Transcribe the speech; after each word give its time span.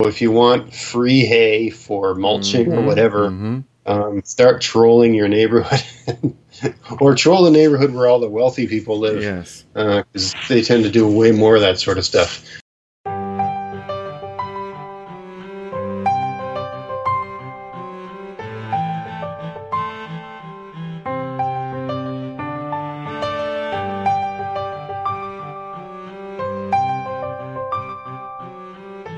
if 0.00 0.20
you 0.20 0.32
want 0.32 0.74
free 0.74 1.24
hay 1.24 1.70
for 1.70 2.14
mulching 2.16 2.72
or 2.72 2.78
Mhm, 2.82 2.86
whatever, 2.86 3.30
mhm. 3.30 3.64
um, 3.86 4.22
start 4.24 4.60
trolling 4.60 5.14
your 5.14 5.28
neighborhood, 5.28 5.82
or 7.00 7.14
troll 7.14 7.44
the 7.44 7.50
neighborhood 7.50 7.94
where 7.94 8.08
all 8.08 8.18
the 8.18 8.28
wealthy 8.28 8.66
people 8.66 8.98
live, 8.98 9.22
Yes. 9.22 9.64
because 9.72 10.34
they 10.48 10.62
tend 10.62 10.82
to 10.84 10.90
do 10.90 11.06
way 11.06 11.30
more 11.30 11.54
of 11.54 11.60
that 11.60 11.78
sort 11.78 11.98
of 11.98 12.04
stuff. 12.04 12.44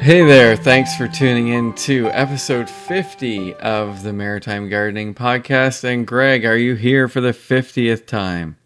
Hey 0.07 0.25
there, 0.25 0.55
thanks 0.55 0.95
for 0.95 1.09
tuning 1.09 1.49
in 1.49 1.73
to 1.73 2.07
episode 2.11 2.71
50 2.71 3.55
of 3.55 4.05
the 4.05 4.13
Maritime 4.13 4.69
Gardening 4.69 5.17
Podcast. 5.17 5.83
And 5.83 6.07
Greg, 6.07 6.45
are 6.45 6.57
you 6.57 6.77
here 6.77 7.09
for 7.09 7.21
the 7.21 7.33
50th 7.33 8.07
time? 8.07 8.57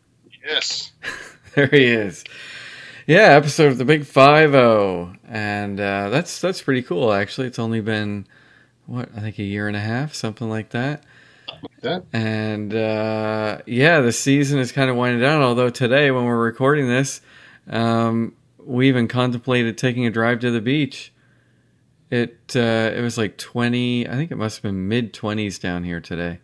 Yes. 0.44 0.92
There 1.54 1.66
he 1.68 1.86
is. 1.86 2.24
Yeah, 3.06 3.30
episode 3.30 3.72
of 3.72 3.78
the 3.78 3.86
Big 3.86 4.04
Five 4.04 4.54
O, 4.54 5.14
and 5.26 5.80
uh, 5.80 6.10
that's 6.10 6.42
that's 6.42 6.60
pretty 6.60 6.82
cool. 6.82 7.10
Actually, 7.10 7.46
it's 7.46 7.58
only 7.58 7.80
been 7.80 8.26
what 8.84 9.08
I 9.16 9.20
think 9.20 9.38
a 9.38 9.42
year 9.42 9.66
and 9.66 9.76
a 9.76 9.80
half, 9.80 10.12
something 10.12 10.50
like 10.50 10.70
that. 10.70 11.04
that. 11.80 12.04
And 12.12 12.74
uh, 12.74 13.62
yeah, 13.64 14.00
the 14.02 14.12
season 14.12 14.58
is 14.58 14.72
kind 14.72 14.90
of 14.90 14.96
winding 14.96 15.22
down. 15.22 15.40
Although 15.40 15.70
today, 15.70 16.10
when 16.10 16.24
we're 16.24 16.36
recording 16.36 16.86
this, 16.86 17.22
um, 17.70 18.34
we 18.58 18.88
even 18.88 19.08
contemplated 19.08 19.78
taking 19.78 20.04
a 20.04 20.10
drive 20.10 20.40
to 20.40 20.50
the 20.50 20.60
beach. 20.60 21.14
It 22.10 22.54
uh, 22.56 22.92
it 22.96 23.00
was 23.02 23.16
like 23.16 23.36
twenty. 23.38 24.08
I 24.08 24.12
think 24.12 24.30
it 24.30 24.36
must 24.36 24.56
have 24.58 24.62
been 24.62 24.88
mid 24.88 25.12
twenties 25.14 25.58
down 25.58 25.84
here 25.84 26.00
today. 26.00 26.40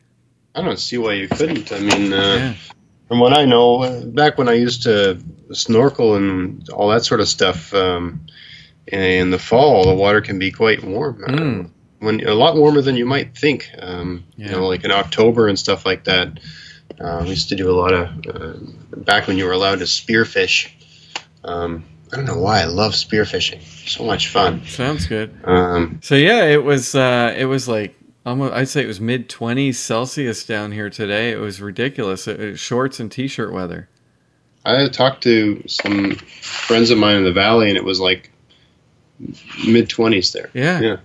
I 0.55 0.63
don't 0.63 0.79
see 0.79 0.97
why 0.99 1.15
you 1.15 1.29
couldn't. 1.29 1.73
I 1.73 1.81
mean, 1.81 2.13
uh, 2.13 2.17
Yeah. 2.17 2.55
from 3.09 3.19
what 3.21 3.33
I 3.33 3.45
know, 3.45 3.83
uh, 3.83 4.05
back 4.07 4.39
when 4.39 4.49
I 4.49 4.55
used 4.55 4.85
to 4.85 5.19
snorkel 5.53 6.15
and 6.15 6.67
all 6.71 6.89
that 6.91 7.05
sort 7.05 7.21
of 7.21 7.29
stuff, 7.29 7.75
um, 7.75 8.25
in 8.87 9.31
the 9.31 9.39
fall, 9.39 9.85
the 9.87 9.95
water 9.95 10.21
can 10.21 10.39
be 10.39 10.51
quite 10.51 10.83
warm. 10.85 11.19
Mm. 11.29 11.71
when 11.99 12.21
a 12.27 12.35
lot 12.35 12.57
warmer 12.57 12.81
than 12.83 12.95
you 12.97 13.07
might 13.07 13.37
think. 13.37 13.71
Um, 13.81 14.25
Yeah. 14.37 14.47
You 14.47 14.53
know, 14.53 14.69
like 14.69 14.85
in 14.85 14.91
October 14.93 15.49
and 15.49 15.59
stuff 15.59 15.85
like 15.85 16.05
that. 16.05 16.39
Uh, 17.01 17.21
we 17.25 17.31
used 17.31 17.49
to 17.49 17.57
do 17.57 17.69
a 17.69 17.77
lot 17.77 17.93
of 17.93 18.09
uh, 18.29 18.53
back 18.99 19.27
when 19.27 19.37
you 19.37 19.45
were 19.45 19.53
allowed 19.53 19.81
to 19.81 19.85
spearfish. 19.87 20.69
Um, 21.45 21.85
I 22.13 22.17
don't 22.17 22.25
know 22.27 22.39
why 22.39 22.61
I 22.61 22.65
love 22.67 22.93
spearfishing. 22.93 23.61
So 23.89 24.05
much 24.05 24.29
fun. 24.29 24.65
Sounds 24.67 25.07
good. 25.07 25.37
Um, 25.45 25.99
So 26.03 26.15
yeah, 26.15 26.45
it 26.45 26.63
was 26.63 26.95
uh, 26.95 27.35
it 27.37 27.47
was 27.47 27.67
like 27.69 27.97
almost 28.25 28.55
I'd 28.55 28.69
say 28.69 28.83
it 28.83 28.87
was 28.87 29.01
mid 29.01 29.29
twenties 29.29 29.79
Celsius 29.79 30.45
down 30.45 30.73
here 30.73 30.89
today. 30.91 31.33
It 31.33 31.39
was 31.39 31.61
ridiculous. 31.61 32.29
It, 32.29 32.41
it- 32.41 32.59
shorts 32.59 33.01
and 33.01 33.11
t-shirt 33.11 33.53
weather. 33.53 33.89
I 34.65 34.89
talked 34.89 35.23
to 35.25 35.63
some 35.69 36.13
friends 36.17 36.91
of 36.91 36.99
mine 36.99 37.17
in 37.19 37.25
the 37.25 37.33
valley, 37.33 37.69
and 37.69 37.77
it 37.77 37.85
was 37.85 38.01
like 38.01 38.31
mid 39.67 39.89
twenties 39.89 40.33
there. 40.33 40.51
Yeah, 40.55 40.81
Yeah. 40.81 40.97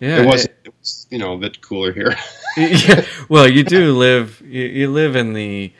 yeah. 0.00 0.22
it 0.22 0.26
was, 0.26 0.44
it 0.44 0.74
was, 0.80 1.06
you 1.10 1.18
know, 1.18 1.34
a 1.34 1.38
bit 1.38 1.60
cooler 1.60 1.92
here. 1.92 2.14
yeah, 2.56 3.04
well, 3.28 3.48
you 3.48 3.64
do 3.64 3.92
live 3.96 4.42
you, 4.44 4.64
you 4.64 4.90
live 4.90 5.16
in 5.16 5.32
the 5.34 5.72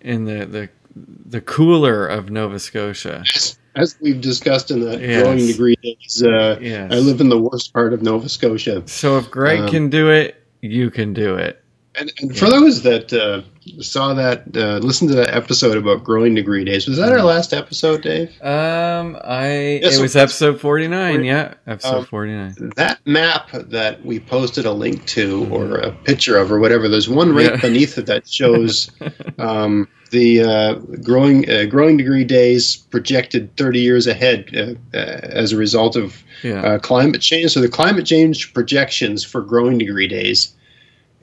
in 0.00 0.24
the 0.24 0.44
the 0.46 0.68
the 1.26 1.40
cooler 1.40 2.06
of 2.06 2.30
Nova 2.30 2.58
Scotia. 2.58 3.24
As 3.74 3.96
we've 4.00 4.20
discussed 4.20 4.70
in 4.70 4.80
the 4.80 4.98
Yes. 4.98 5.22
growing 5.22 5.46
degree 5.46 5.76
days, 5.82 6.22
uh, 6.22 6.58
Yes. 6.60 6.92
I 6.92 6.96
live 6.98 7.20
in 7.20 7.28
the 7.30 7.38
worst 7.38 7.72
part 7.72 7.92
of 7.94 8.02
Nova 8.02 8.28
Scotia. 8.28 8.82
So 8.86 9.16
if 9.18 9.30
Greg 9.30 9.60
Um, 9.60 9.68
can 9.68 9.88
do 9.88 10.10
it, 10.10 10.36
you 10.60 10.90
can 10.90 11.14
do 11.14 11.36
it. 11.36 11.61
And, 11.94 12.10
and 12.20 12.36
for 12.38 12.48
those 12.48 12.82
that 12.82 13.12
uh, 13.12 13.42
saw 13.82 14.14
that, 14.14 14.56
uh, 14.56 14.78
listened 14.78 15.10
to 15.10 15.16
that 15.16 15.34
episode 15.34 15.76
about 15.76 16.02
growing 16.04 16.34
degree 16.34 16.64
days, 16.64 16.88
was 16.88 16.96
that 16.96 17.12
our 17.12 17.22
last 17.22 17.52
episode, 17.52 18.02
Dave? 18.02 18.30
Um, 18.42 19.18
I 19.22 19.80
Yes, 19.82 19.94
it 19.94 19.96
so- 19.96 20.02
was 20.02 20.16
episode 20.16 20.60
forty 20.60 20.88
nine. 20.88 21.22
Yeah, 21.24 21.54
episode 21.66 21.98
um, 21.98 22.04
forty 22.06 22.32
nine. 22.32 22.54
That 22.76 22.98
map 23.04 23.50
that 23.52 24.04
we 24.04 24.20
posted 24.20 24.64
a 24.64 24.72
link 24.72 25.04
to 25.08 25.46
or 25.50 25.76
a 25.76 25.92
picture 25.92 26.38
of 26.38 26.50
or 26.50 26.58
whatever, 26.60 26.88
there's 26.88 27.08
one 27.10 27.34
right 27.34 27.50
Yeah. 27.50 27.56
beneath 27.60 27.98
it 27.98 28.06
that 28.06 28.26
shows 28.26 28.90
um, 29.38 29.86
the 30.10 30.40
uh, 30.42 30.74
growing 31.02 31.48
uh, 31.50 31.64
growing 31.66 31.96
degree 31.98 32.24
days 32.24 32.76
projected 32.76 33.54
30 33.56 33.80
years 33.80 34.06
ahead 34.06 34.48
uh, 34.56 34.96
uh, 34.96 35.20
as 35.24 35.52
a 35.52 35.56
result 35.58 35.96
of 35.96 36.22
Yeah, 36.42 36.62
uh, 36.62 36.78
climate 36.78 37.20
change. 37.20 37.52
So 37.52 37.60
the 37.60 37.68
climate 37.68 38.06
change 38.06 38.54
projections 38.54 39.22
for 39.24 39.42
growing 39.42 39.76
degree 39.78 40.08
days, 40.08 40.54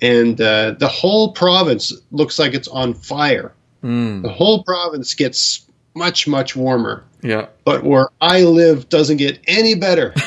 and 0.01 0.39
uh, 0.41 0.71
the 0.79 0.87
whole 0.87 1.31
province 1.33 1.93
looks 2.11 2.39
like 2.39 2.53
it's 2.53 2.67
on 2.67 2.93
fire. 2.93 3.51
Mm, 3.83 4.21
The 4.23 4.29
whole 4.29 4.63
province 4.63 5.13
gets 5.13 5.65
much 5.95 6.27
much 6.27 6.55
warmer, 6.55 7.03
yeah. 7.21 7.47
but 7.65 7.83
where 7.83 8.09
I 8.21 8.41
live 8.43 8.89
doesn't 8.89 9.17
get 9.17 9.39
any 9.47 9.75
better. 9.75 10.13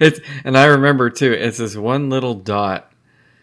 It's 0.00 0.18
and 0.44 0.56
I 0.56 0.64
remember 0.66 1.10
too. 1.10 1.32
It's 1.32 1.58
this 1.58 1.76
one 1.76 2.08
little 2.08 2.32
dot, 2.34 2.90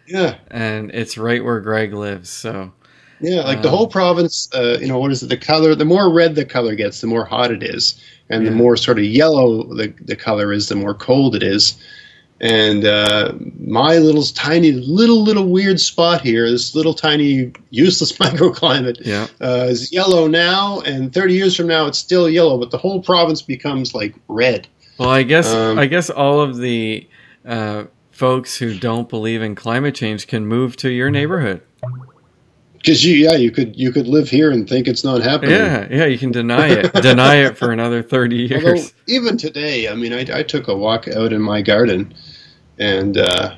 yeah. 0.07 0.38
and 0.50 0.90
it's 0.91 1.16
right 1.16 1.44
where 1.44 1.59
Greg 1.59 1.94
lives. 1.94 2.31
So 2.31 2.72
Yeah, 3.19 3.41
like 3.41 3.62
the 3.62 3.68
Um, 3.69 3.75
whole 3.75 3.88
province, 3.88 4.50
uh, 4.56 4.79
you 4.81 4.88
know, 4.88 4.97
what 4.97 5.12
is 5.12 5.22
it? 5.22 5.28
The 5.29 5.38
color, 5.38 5.75
the 5.75 5.85
more 5.85 6.12
red 6.12 6.34
the 6.34 6.46
color 6.46 6.73
gets, 6.73 7.00
the 7.02 7.06
more 7.06 7.25
hot 7.25 7.52
it 7.52 7.62
is. 7.62 8.02
And 8.29 8.44
Yeah. 8.44 8.50
the 8.50 8.56
more 8.56 8.75
sort 8.75 8.97
of 8.97 9.03
yellow 9.06 9.63
the, 9.75 9.94
the 10.02 10.16
color 10.16 10.52
is, 10.52 10.68
the 10.69 10.75
more 10.75 10.96
cold 10.96 11.35
it 11.35 11.44
is. 11.44 11.75
And 12.41 12.85
uh, 12.85 13.34
my 13.59 14.00
little 14.00 14.24
tiny, 14.24 14.72
little, 14.72 15.22
little 15.24 15.47
weird 15.47 15.79
spot 15.79 16.22
here, 16.22 16.50
this 16.50 16.74
little 16.74 16.96
tiny 16.96 17.53
useless 17.69 18.12
microclimate, 18.18 18.97
yeah, 19.06 19.28
uh, 19.40 19.68
is 19.69 19.91
yellow 19.91 20.28
now. 20.28 20.81
And 20.81 21.13
30 21.13 21.35
years 21.35 21.56
from 21.56 21.68
now, 21.68 21.85
it's 21.85 22.00
still 22.00 22.28
yellow, 22.28 22.57
but 22.57 22.72
the 22.72 22.79
whole 22.79 23.02
province 23.02 23.44
becomes 23.44 23.94
like 23.94 24.16
red. 24.28 24.68
Well, 24.97 25.09
I 25.09 25.22
guess 25.22 25.53
Um, 25.53 25.78
I 25.78 25.85
guess 25.85 26.09
all 26.09 26.41
of 26.41 26.57
the 26.57 27.07
uh, 27.46 27.85
folks 28.12 28.58
who 28.58 28.78
don't 28.78 29.08
believe 29.08 29.44
in 29.44 29.53
climate 29.53 29.94
change 29.94 30.25
can 30.25 30.46
move 30.46 30.75
to 30.78 30.90
your 30.90 31.12
neighborhood. 31.12 31.62
Because 32.73 33.06
you, 33.06 33.13
yeah, 33.16 33.34
you 33.34 33.52
could 33.52 33.75
you 33.75 33.91
could 33.91 34.08
live 34.08 34.28
here 34.29 34.50
and 34.50 34.68
think 34.68 34.88
it's 34.88 35.03
not 35.03 35.22
happening. 35.22 35.52
Yeah, 35.52 35.88
yeah, 35.91 36.06
you 36.06 36.18
can 36.18 36.31
deny 36.31 36.69
it, 36.69 36.91
deny 37.02 37.35
it 37.35 37.56
for 37.56 37.72
another 37.72 38.02
thirty 38.02 38.52
Although 38.52 38.69
years. 38.69 38.94
even 39.08 39.38
today, 39.38 39.88
I 39.88 39.94
mean, 39.94 40.13
I, 40.13 40.40
I 40.40 40.41
took 40.44 40.68
a 40.68 40.75
walk 40.75 41.08
out 41.08 41.31
in 41.31 41.41
my 41.44 41.62
garden, 41.62 42.12
and 42.80 43.18
uh, 43.18 43.56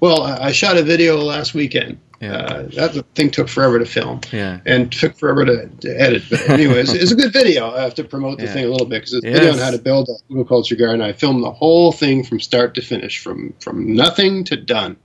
well, 0.00 0.22
I, 0.22 0.52
shot 0.52 0.76
a 0.76 0.82
video 0.82 1.16
last 1.18 1.54
weekend. 1.54 1.98
Yeah, 2.20 2.32
Uh, 2.34 2.62
that 2.74 3.04
thing 3.14 3.30
took 3.30 3.48
forever 3.48 3.78
to 3.78 3.84
film 3.86 4.20
yeah, 4.32 4.58
and 4.66 4.90
took 4.90 5.16
forever 5.16 5.44
to, 5.44 5.68
to 5.68 6.00
edit. 6.00 6.24
But 6.28 6.50
anyways, 6.50 6.92
it's 6.92 7.12
a 7.12 7.14
good 7.14 7.32
video. 7.32 7.70
I 7.72 7.82
have 7.82 7.94
to 7.94 8.04
promote 8.04 8.38
the 8.38 8.46
Yeah. 8.46 8.52
thing 8.54 8.64
a 8.64 8.68
little 8.68 8.86
bit 8.88 8.96
because 9.02 9.12
it's 9.14 9.24
a 9.26 9.30
video 9.30 9.52
on 9.52 9.58
how 9.58 9.70
to 9.70 9.78
build 9.78 10.08
a 10.36 10.44
culture 10.44 10.74
garden. 10.74 11.00
I 11.00 11.12
filmed 11.12 11.44
the 11.44 11.52
whole 11.52 11.92
thing 11.92 12.24
from 12.24 12.40
start 12.40 12.74
to 12.74 12.82
finish, 12.82 13.18
from 13.20 13.54
from 13.60 13.94
nothing 13.94 14.42
to 14.44 14.56
done. 14.56 14.96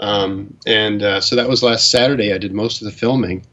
Um, 0.00 0.56
and 0.66 1.02
uh, 1.02 1.20
so 1.20 1.36
that 1.36 1.48
was 1.48 1.62
last 1.62 1.90
Saturday. 1.90 2.32
I 2.32 2.38
did 2.38 2.52
most 2.54 2.80
of 2.80 2.86
the 2.86 2.92
filming, 2.92 3.44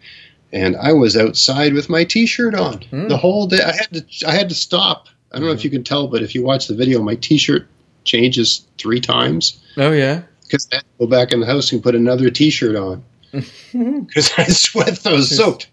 and 0.54 0.76
I 0.78 0.94
was 0.94 1.16
outside 1.18 1.74
with 1.74 1.90
my 1.90 2.04
T-shirt 2.06 2.56
on 2.56 2.82
Hmm. 2.90 3.08
the 3.10 3.18
whole 3.18 3.46
day. 3.46 3.62
I 3.62 3.74
had 3.76 3.92
to 3.94 4.28
I 4.28 4.32
had 4.32 4.50
to 4.50 4.56
stop. 4.56 5.08
I 5.34 5.38
don't 5.38 5.48
know 5.48 5.54
if 5.54 5.64
you 5.66 5.70
can 5.70 5.84
tell, 5.84 6.08
but 6.08 6.24
if 6.24 6.34
you 6.34 6.44
watch 6.44 6.68
the 6.68 6.76
video, 6.76 7.02
my 7.04 7.16
T-shirt 7.16 7.68
changes 8.06 8.66
three 8.78 9.00
times 9.00 9.60
oh 9.78 9.92
yeah. 9.92 10.22
because 10.44 10.68
I 10.72 10.76
had 10.76 10.82
to 10.82 10.88
go 11.00 11.08
back 11.08 11.32
in 11.32 11.40
the 11.40 11.46
house 11.46 11.72
and 11.72 11.82
put 11.84 11.96
another 11.96 12.30
T-shirt 12.30 12.76
on 12.76 13.04
because 13.32 14.32
I 14.38 14.44
sweat. 14.46 14.96
those 15.04 15.36
soaked. 15.36 15.70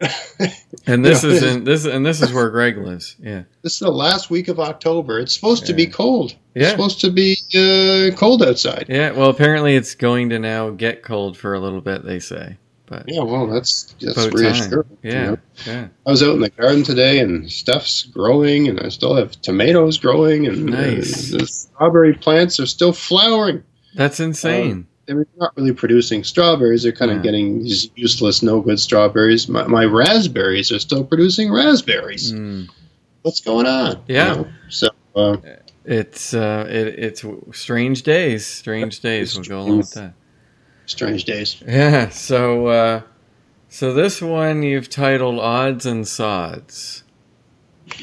And 0.86 1.04
this 1.04 1.22
Yeah. 1.24 1.30
is 1.30 1.42
in 1.42 1.64
this 1.64 1.84
and 1.84 2.06
this 2.06 2.22
is 2.22 2.32
where 2.32 2.48
Greg 2.50 2.78
lives. 2.78 3.16
Yeah, 3.20 3.42
This 3.62 3.74
is 3.74 3.78
the 3.80 3.90
last 3.90 4.30
week 4.30 4.48
of 4.48 4.58
October. 4.60 5.18
It's 5.18 5.34
supposed 5.34 5.66
to 5.66 5.74
be 5.74 5.82
Yeah. 5.84 5.90
cold. 5.90 6.30
It's 6.54 6.64
Yeah. 6.64 6.70
supposed 6.70 7.00
to 7.02 7.10
be 7.10 7.36
uh, 7.54 8.16
cold 8.16 8.42
outside. 8.42 8.86
yeah. 8.88 9.10
Well, 9.10 9.28
apparently 9.28 9.74
it's 9.76 9.94
going 9.94 10.30
to 10.30 10.38
now 10.38 10.70
get 10.70 11.02
cold 11.02 11.36
for 11.36 11.52
a 11.54 11.60
little 11.60 11.80
bit. 11.82 12.04
They 12.06 12.20
say, 12.20 12.56
but 12.88 13.04
Yeah, 13.06 13.22
well, 13.22 13.46
that's 13.46 13.94
that's 14.00 14.26
reassuring. 14.32 14.70
time. 14.70 14.98
you 15.02 15.10
Yeah, 15.10 15.30
know. 15.30 15.38
yeah. 15.66 15.88
I 16.06 16.10
was 16.10 16.22
out 16.22 16.34
in 16.34 16.40
the 16.40 16.50
garden 16.50 16.82
today, 16.82 17.18
and 17.20 17.50
stuff's 17.50 18.04
growing, 18.04 18.68
and 18.68 18.80
I 18.80 18.88
still 18.88 19.14
have 19.16 19.32
tomatoes 19.42 19.98
growing, 19.98 20.46
and 20.46 20.74
uh, 20.74 20.78
the 20.78 21.46
strawberry 21.46 22.14
plants 22.14 22.58
are 22.60 22.66
still 22.66 22.92
flowering. 22.92 23.62
That's 23.94 24.20
insane. 24.20 24.86
They're 25.06 25.26
not 25.38 25.56
really 25.56 25.72
producing 25.72 26.22
strawberries. 26.22 26.82
They're 26.82 26.92
kind 26.92 27.10
of 27.10 27.22
getting 27.22 27.62
these 27.62 27.90
useless, 27.96 28.42
no 28.42 28.60
good 28.60 28.78
strawberries. 28.78 29.48
My, 29.48 29.66
my 29.66 29.84
raspberries 29.86 30.70
are 30.70 30.78
still 30.78 31.02
producing 31.02 31.50
raspberries. 31.50 32.30
Mm. 32.32 32.68
What's 33.22 33.40
going 33.40 33.66
on? 33.66 34.02
you 34.06 34.16
Yeah. 34.16 34.34
know? 34.34 34.48
So 34.68 34.88
uh, 35.16 35.38
It's 35.86 36.34
uh, 36.34 36.66
it, 36.68 36.88
it's 36.98 37.24
strange 37.52 38.02
days. 38.02 38.46
Strange 38.46 39.00
days. 39.00 39.34
We'll 39.34 39.44
go 39.44 39.60
along 39.60 39.78
with 39.78 39.92
that. 39.94 40.12
Strange 40.88 41.24
days. 41.24 41.62
Yeah. 41.66 42.08
So, 42.08 42.66
uh, 42.66 43.02
so 43.68 43.92
this 43.92 44.20
one 44.20 44.62
you've 44.62 44.88
titled 44.90 45.38
"Odds 45.38 45.86
and 45.86 46.06
Sods." 46.08 47.04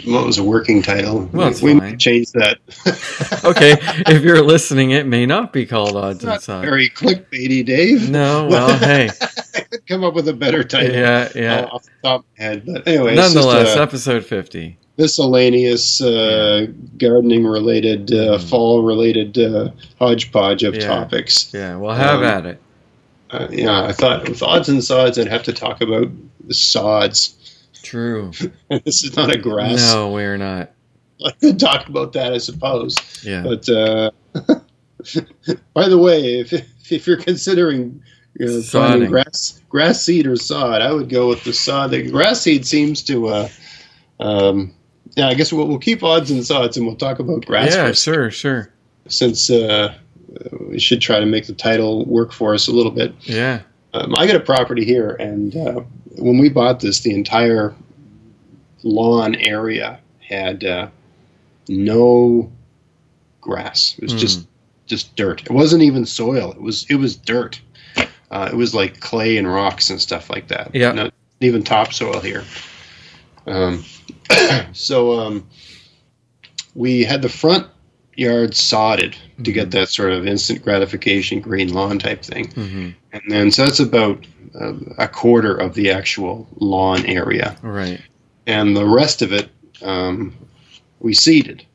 what 0.03 0.25
was 0.25 0.39
a 0.39 0.43
working 0.43 0.81
title? 0.81 1.29
Well, 1.31 1.49
we 1.49 1.53
fine. 1.73 1.77
might 1.77 1.99
change 1.99 2.31
that. 2.31 2.57
Okay, 3.45 3.73
if 4.07 4.23
you're 4.23 4.41
listening, 4.41 4.89
it 4.91 5.05
may 5.05 5.25
not 5.27 5.53
be 5.53 5.65
called 5.67 5.95
odds 5.95 6.23
and 6.23 6.31
Not 6.33 6.41
sods. 6.41 6.65
very 6.65 6.89
clickbaity, 6.89 7.63
Dave. 7.63 8.09
No, 8.09 8.47
well, 8.47 8.75
hey, 8.79 9.09
come 9.87 10.03
up 10.03 10.15
with 10.15 10.27
a 10.27 10.33
better 10.33 10.63
title. 10.63 10.95
yeah, 10.95 11.29
uh, 11.29 11.39
yeah. 11.39 11.61
off 11.65 11.83
the 11.83 11.91
top 12.03 12.21
of 12.21 12.25
my 12.39 12.43
head. 12.43 12.63
But 12.65 12.87
anyway, 12.87 13.13
Nonetheless, 13.15 13.75
a 13.75 13.81
episode 13.81 14.25
fifty. 14.25 14.77
miscellaneous 14.97 16.01
uh, 16.01 16.65
gardening 16.97 17.45
related, 17.45 18.11
uh, 18.11 18.37
Mm. 18.39 18.49
fall 18.49 18.81
related 18.83 19.37
uh, 19.37 19.69
hodgepodge 19.99 20.63
of 20.63 20.73
Yeah. 20.75 20.87
topics. 20.87 21.51
Yeah, 21.53 21.75
well, 21.77 21.93
have 21.95 22.19
Um, 22.19 22.23
at 22.25 22.45
it. 22.47 22.61
Uh, 23.35 23.47
yeah, 23.51 23.83
I 23.83 23.91
thought 23.91 24.27
with 24.27 24.41
odds 24.41 24.69
and 24.69 24.83
sods, 24.83 25.19
I'd 25.19 25.27
have 25.27 25.43
to 25.43 25.53
talk 25.53 25.81
about 25.81 26.09
the 26.47 26.53
sods. 26.53 27.67
True. 27.83 28.31
this 28.69 29.03
is 29.03 29.15
not 29.15 29.29
a 29.29 29.37
grass. 29.37 29.93
No, 29.93 30.11
we're 30.11 30.37
not. 30.37 30.71
I 31.25 31.31
could 31.31 31.59
talk 31.59 31.87
about 31.87 32.13
that, 32.13 32.33
I 32.33 32.37
suppose. 32.37 32.97
Yeah. 33.23 33.43
But 33.43 33.69
uh, 33.69 34.11
by 35.73 35.89
the 35.89 35.97
way, 35.97 36.39
if 36.39 36.53
if 36.91 37.07
you're 37.07 37.17
considering 37.17 38.01
you 38.37 38.47
know, 38.47 38.61
finding 38.61 39.09
grass 39.09 39.61
grass 39.69 40.01
seed 40.01 40.27
or 40.27 40.35
sod, 40.35 40.81
I 40.81 40.91
would 40.91 41.09
go 41.09 41.29
with 41.29 41.43
the 41.43 41.53
sod. 41.53 41.91
The 41.91 42.09
grass 42.09 42.41
seed 42.41 42.65
seems 42.65 43.01
to. 43.03 43.27
Uh, 43.27 43.49
um, 44.19 44.73
yeah, 45.15 45.27
I 45.27 45.33
guess 45.33 45.53
we'll, 45.53 45.67
we'll 45.67 45.79
keep 45.79 46.03
odds 46.03 46.31
and 46.31 46.45
sods, 46.45 46.77
and 46.77 46.85
we'll 46.85 46.95
talk 46.95 47.19
about 47.19 47.45
grass 47.45 47.73
yeah, 47.73 47.87
first, 47.87 48.03
sure, 48.03 48.31
sure. 48.31 48.73
since 49.07 49.49
uh, 49.49 49.95
we 50.69 50.79
should 50.79 51.01
try 51.01 51.19
to 51.19 51.25
make 51.25 51.47
the 51.47 51.53
title 51.53 52.05
work 52.05 52.31
for 52.31 52.53
us 52.53 52.67
a 52.67 52.71
little 52.71 52.91
bit. 52.91 53.13
Yeah. 53.21 53.61
Um, 53.93 54.13
I 54.17 54.27
got 54.27 54.35
a 54.35 54.41
property 54.41 54.83
here, 54.85 55.11
and 55.11 55.55
uh, 55.55 55.81
when 56.17 56.37
we 56.37 56.49
bought 56.49 56.79
this, 56.81 56.99
the 57.01 57.13
entire 57.13 57.73
lawn 58.83 59.35
area 59.35 59.99
had 60.19 60.63
uh, 60.63 60.87
no 61.69 62.51
grass. 63.41 63.95
It 63.97 64.03
was 64.03 64.13
Hmm. 64.13 64.17
just 64.19 64.47
just 64.87 65.15
dirt. 65.15 65.41
It 65.43 65.49
wasn't 65.51 65.81
even 65.81 66.05
soil. 66.05 66.51
It 66.51 66.61
was 66.61 66.85
it 66.89 66.95
was 66.95 67.15
dirt. 67.15 67.59
Uh, 68.29 68.49
it 68.51 68.55
was 68.55 68.75
like 68.75 68.99
clay 68.99 69.37
and 69.37 69.51
rocks 69.51 69.89
and 69.89 69.99
stuff 70.01 70.29
like 70.29 70.47
that. 70.49 70.71
Yeah. 70.75 70.91
Not 70.91 71.13
even 71.41 71.63
topsoil 71.63 72.19
here. 72.19 72.43
Um, 73.47 73.83
so 74.73 75.19
um, 75.19 75.47
we 76.73 77.03
had 77.03 77.21
the 77.21 77.29
front 77.29 77.67
yard 78.15 78.55
sodded 78.55 79.15
to 79.43 79.51
get 79.51 79.71
that 79.71 79.89
sort 79.89 80.11
of 80.11 80.25
instant 80.25 80.63
gratification 80.63 81.41
green 81.41 81.73
lawn 81.73 81.99
type 81.99 82.23
thing. 82.23 82.49
hmm 82.51 82.89
And 83.11 83.23
then, 83.27 83.51
so 83.51 83.65
that's 83.65 83.79
about 83.79 84.25
uh, 84.59 84.73
a 84.97 85.07
quarter 85.07 85.55
of 85.55 85.73
the 85.73 85.91
actual 85.91 86.47
lawn 86.57 87.05
area. 87.05 87.57
Right. 87.61 88.01
And 88.47 88.75
the 88.75 88.85
rest 88.85 89.21
of 89.21 89.33
it, 89.33 89.49
um, 89.81 90.33
we 90.99 91.13
seeded. 91.13 91.65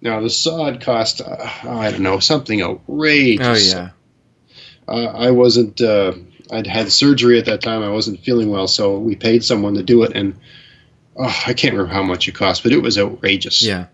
Now, 0.00 0.20
the 0.20 0.30
sod 0.30 0.80
cost, 0.82 1.22
uh, 1.22 1.50
I 1.62 1.90
don't 1.90 2.02
know, 2.02 2.18
something 2.18 2.62
outrageous. 2.62 3.74
Oh 3.74 3.76
yeah. 3.76 3.90
Uh, 4.86 5.06
I 5.06 5.30
wasn't, 5.30 5.80
uh, 5.80 6.12
I'd 6.50 6.66
had 6.66 6.92
surgery 6.92 7.38
at 7.38 7.46
that 7.46 7.62
time. 7.62 7.82
I 7.82 7.88
wasn't 7.88 8.20
feeling 8.20 8.50
well, 8.50 8.68
so 8.68 8.98
we 8.98 9.16
paid 9.16 9.42
someone 9.42 9.74
to 9.74 9.82
do 9.82 10.02
it. 10.02 10.12
And 10.14 10.34
oh, 11.16 11.42
I 11.46 11.54
can't 11.54 11.72
remember 11.72 11.92
how 11.92 12.02
much 12.02 12.28
it 12.28 12.34
cost, 12.34 12.62
but 12.62 12.72
it 12.72 12.82
was 12.82 12.98
outrageous. 12.98 13.62
Yeah. 13.62 13.86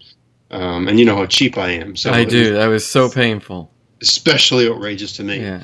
Um, 0.50 0.88
and 0.88 0.98
you 0.98 1.04
know 1.04 1.16
how 1.16 1.26
cheap 1.26 1.56
I 1.58 1.70
am. 1.70 1.94
So 1.96 2.10
I 2.10 2.20
it 2.20 2.24
was 2.26 2.34
do. 2.34 2.52
That 2.54 2.66
was 2.66 2.86
so 2.86 3.08
painful. 3.10 3.72
Especially 4.02 4.68
outrageous 4.68 5.12
to 5.16 5.24
me. 5.24 5.40
Yeah. 5.40 5.62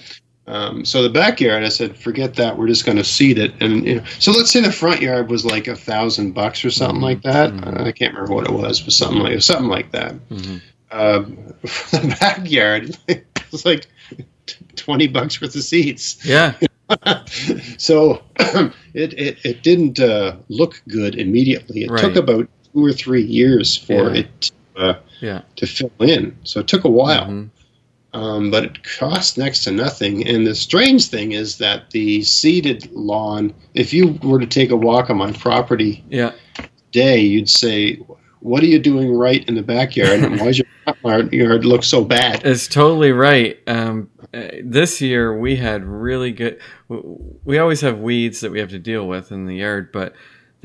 Um, 0.48 0.84
so 0.84 1.02
the 1.02 1.10
backyard, 1.10 1.64
I 1.64 1.68
said, 1.70 1.96
forget 1.96 2.34
that. 2.34 2.56
We're 2.56 2.68
just 2.68 2.84
going 2.86 2.98
to 2.98 3.02
seed 3.04 3.38
it. 3.38 3.52
And 3.60 3.84
you 3.84 3.94
know, 3.96 4.04
so 4.20 4.30
let's 4.30 4.50
say 4.52 4.60
the 4.60 4.70
front 4.70 5.02
yard 5.02 5.28
was 5.28 5.44
like 5.44 5.66
a 5.66 5.74
thousand 5.74 6.32
bucks 6.34 6.64
or 6.64 6.70
something 6.70 7.00
Mhm. 7.00 7.02
like 7.02 7.22
that. 7.22 7.52
Mhm. 7.52 7.80
Uh, 7.80 7.84
I 7.84 7.90
can't 7.90 8.14
remember 8.14 8.34
what 8.34 8.46
it 8.46 8.52
was, 8.52 8.80
but 8.80 8.92
something 8.92 9.18
like 9.20 9.42
something 9.42 9.68
like 9.68 9.90
that. 9.90 10.12
hmm 10.28 10.56
Um, 10.92 11.36
for 11.66 11.96
the 11.98 12.16
backyard 12.20 12.96
it 13.08 13.26
was 13.50 13.64
like 13.64 13.86
twenty 14.76 15.08
bucks 15.08 15.40
worth 15.40 15.56
of 15.56 15.62
seeds. 15.64 16.18
Yeah. 16.24 16.54
so 17.78 18.22
it, 18.94 19.12
it 19.14 19.38
it 19.44 19.62
didn't 19.64 19.98
uh, 19.98 20.36
look 20.48 20.80
good 20.88 21.16
immediately. 21.16 21.82
It 21.82 21.98
took 21.98 22.14
about 22.16 22.48
two 22.72 22.84
or 22.84 22.92
three 22.92 23.22
years 23.24 23.76
for 23.76 24.12
Yeah. 24.12 24.20
it 24.20 24.40
to, 24.42 24.52
uh, 24.76 24.94
Yeah. 25.20 25.42
to 25.56 25.66
fill 25.66 25.90
in. 26.00 26.36
So 26.44 26.60
it 26.60 26.68
took 26.68 26.84
a 26.84 26.90
while 26.90 27.26
Mhm. 27.28 27.50
um, 28.12 28.50
but 28.50 28.64
it 28.64 28.78
cost 28.98 29.36
next 29.36 29.64
to 29.64 29.70
nothing. 29.72 30.26
And 30.26 30.46
the 30.46 30.54
strange 30.54 31.08
thing 31.08 31.32
is 31.32 31.58
that 31.58 31.90
the 31.90 32.22
seeded 32.22 32.88
lawn, 32.92 33.52
if 33.74 33.92
you 33.92 34.18
were 34.22 34.38
to 34.40 34.46
take 34.46 34.70
a 34.70 34.76
walk 34.76 35.10
on 35.10 35.18
my 35.18 35.32
property 35.32 36.02
Yeah. 36.10 36.32
today, 36.92 37.20
you'd 37.20 37.50
say, 37.50 37.98
"What 38.40 38.62
are 38.62 38.66
you 38.66 38.78
doing 38.78 39.12
right 39.12 39.46
in 39.48 39.54
the 39.54 39.62
backyard? 39.62 40.20
And 40.22 40.38
why 40.40 40.46
does 40.46 40.62
your 41.04 41.34
yard 41.34 41.64
look 41.66 41.82
so 41.84 42.04
bad?" 42.04 42.42
It's 42.44 42.68
totally 42.68 43.12
right. 43.12 43.58
Um, 43.66 44.08
uh, 44.32 44.40
this 44.62 45.00
year 45.02 45.36
we 45.38 45.56
had 45.56 45.84
really 45.84 46.32
good. 46.32 46.58
We 46.88 47.58
always 47.58 47.80
have 47.82 47.98
weeds 47.98 48.40
that 48.40 48.50
we 48.52 48.60
have 48.60 48.70
to 48.70 48.78
deal 48.78 49.06
with 49.06 49.30
in 49.32 49.44
the 49.46 49.56
yard, 49.56 49.90
but 49.92 50.14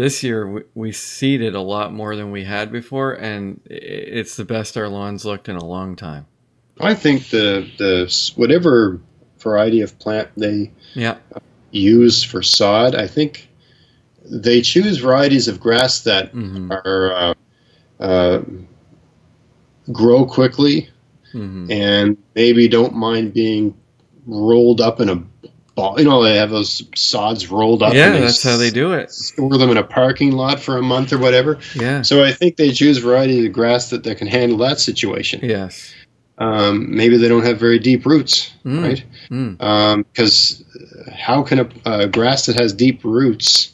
this 0.01 0.23
year 0.23 0.49
we, 0.49 0.61
we 0.73 0.91
seeded 0.91 1.53
a 1.53 1.61
lot 1.61 1.93
more 1.93 2.15
than 2.15 2.31
we 2.31 2.43
had 2.43 2.71
before, 2.71 3.13
and 3.13 3.61
it's 3.65 4.35
the 4.35 4.43
best 4.43 4.75
our 4.75 4.89
lawns 4.89 5.25
looked 5.25 5.47
in 5.47 5.55
a 5.55 5.63
long 5.63 5.95
time. 5.95 6.25
I 6.79 6.95
think 6.95 7.29
the 7.29 7.69
the 7.77 8.33
whatever 8.35 8.99
variety 9.37 9.81
of 9.81 9.99
plant 9.99 10.29
they 10.35 10.71
Yeah. 10.95 11.17
use 11.69 12.23
for 12.23 12.41
sod, 12.41 12.95
I 12.95 13.05
think 13.05 13.47
they 14.25 14.61
choose 14.61 14.97
varieties 14.97 15.47
of 15.47 15.59
grass 15.59 16.01
that 16.01 16.31
hmm 16.31 16.71
are 16.71 17.13
uh, 17.13 17.33
uh, 17.99 18.41
grow 19.91 20.25
quickly 20.25 20.89
hmm 21.31 21.67
and 21.69 22.17
maybe 22.35 22.67
don't 22.67 22.95
mind 22.95 23.33
being 23.33 23.77
rolled 24.25 24.81
up 24.81 24.99
in 24.99 25.09
a 25.09 25.23
ball. 25.81 25.99
You 25.99 26.05
know, 26.05 26.23
they 26.23 26.37
have 26.37 26.49
those 26.51 26.83
sods 26.95 27.49
rolled 27.49 27.81
up. 27.83 27.93
Yeah, 27.93 28.11
that's 28.11 28.43
how 28.43 28.57
they 28.57 28.69
do 28.69 28.93
it. 28.93 29.11
Store 29.11 29.57
them 29.57 29.69
in 29.71 29.77
a 29.77 29.83
parking 29.83 30.31
lot 30.31 30.59
for 30.59 30.77
a 30.77 30.81
month 30.81 31.11
or 31.11 31.17
whatever. 31.17 31.59
Yeah. 31.75 32.01
So 32.03 32.23
I 32.23 32.31
think 32.31 32.57
they 32.57 32.71
choose 32.71 32.99
varieties 32.99 33.45
of 33.45 33.53
grass 33.53 33.89
that, 33.89 34.03
that 34.03 34.17
can 34.17 34.27
handle 34.27 34.57
that 34.59 34.79
situation. 34.79 35.41
Yes. 35.43 35.93
Um, 36.37 36.95
maybe 36.95 37.17
they 37.17 37.27
don't 37.27 37.43
have 37.45 37.59
very 37.59 37.77
deep 37.79 38.05
roots, 38.05 38.51
Mm. 38.65 38.81
right? 38.83 39.03
Mm. 39.29 40.05
Because 40.11 40.63
how 41.13 41.43
can 41.43 41.59
a, 41.59 41.69
a 41.85 42.07
grass 42.07 42.45
that 42.47 42.55
has 42.55 42.73
deep 42.73 43.03
roots 43.03 43.73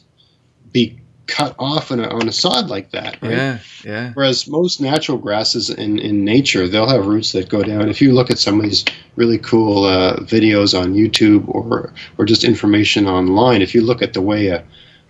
be 0.72 1.00
cut 1.28 1.54
off 1.58 1.92
on 1.92 2.00
a, 2.00 2.08
on 2.08 2.26
a 2.28 2.32
sod 2.32 2.68
like 2.68 2.90
that? 2.90 3.18
Right? 3.22 3.30
Yeah. 3.32 3.58
Yeah. 3.84 4.10
Whereas 4.14 4.48
most 4.48 4.80
natural 4.80 5.16
grasses 5.18 5.70
in, 5.70 6.00
in 6.00 6.24
nature, 6.24 6.66
they'll 6.66 6.88
have 6.88 7.06
roots 7.06 7.30
that 7.32 7.48
go 7.48 7.62
down. 7.62 7.88
If 7.88 8.02
you 8.02 8.12
look 8.12 8.30
at 8.30 8.38
some 8.38 8.58
of 8.58 8.64
these 8.64 8.84
really 9.14 9.38
cool 9.38 9.84
uh, 9.84 10.16
videos 10.16 10.76
on 10.76 10.94
YouTube 10.94 11.46
or 11.48 11.92
or 12.18 12.24
just 12.24 12.42
information 12.42 13.06
online, 13.06 13.62
if 13.62 13.74
you 13.74 13.82
look 13.82 14.02
at 14.02 14.14
the 14.14 14.22
way 14.22 14.48
a, 14.48 14.64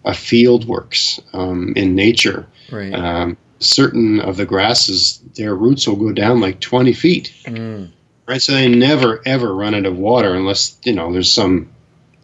a 0.04 0.12
field 0.12 0.66
works 0.68 1.18
um, 1.32 1.72
in 1.76 1.94
nature, 1.94 2.46
Right. 2.70 2.92
um, 2.92 3.36
certain 3.60 4.20
of 4.20 4.36
the 4.36 4.44
grasses, 4.44 5.20
their 5.36 5.54
roots 5.54 5.88
will 5.88 5.96
go 5.96 6.12
down 6.12 6.40
like 6.40 6.60
20 6.60 6.92
feet. 6.92 7.32
Mm. 7.44 7.90
Right, 8.26 8.42
so 8.42 8.52
they 8.52 8.68
never 8.68 9.22
ever 9.24 9.54
run 9.54 9.74
out 9.74 9.86
of 9.86 9.96
water 9.96 10.34
unless 10.34 10.78
you 10.84 10.92
know 10.92 11.10
there's 11.12 11.32
some 11.32 11.70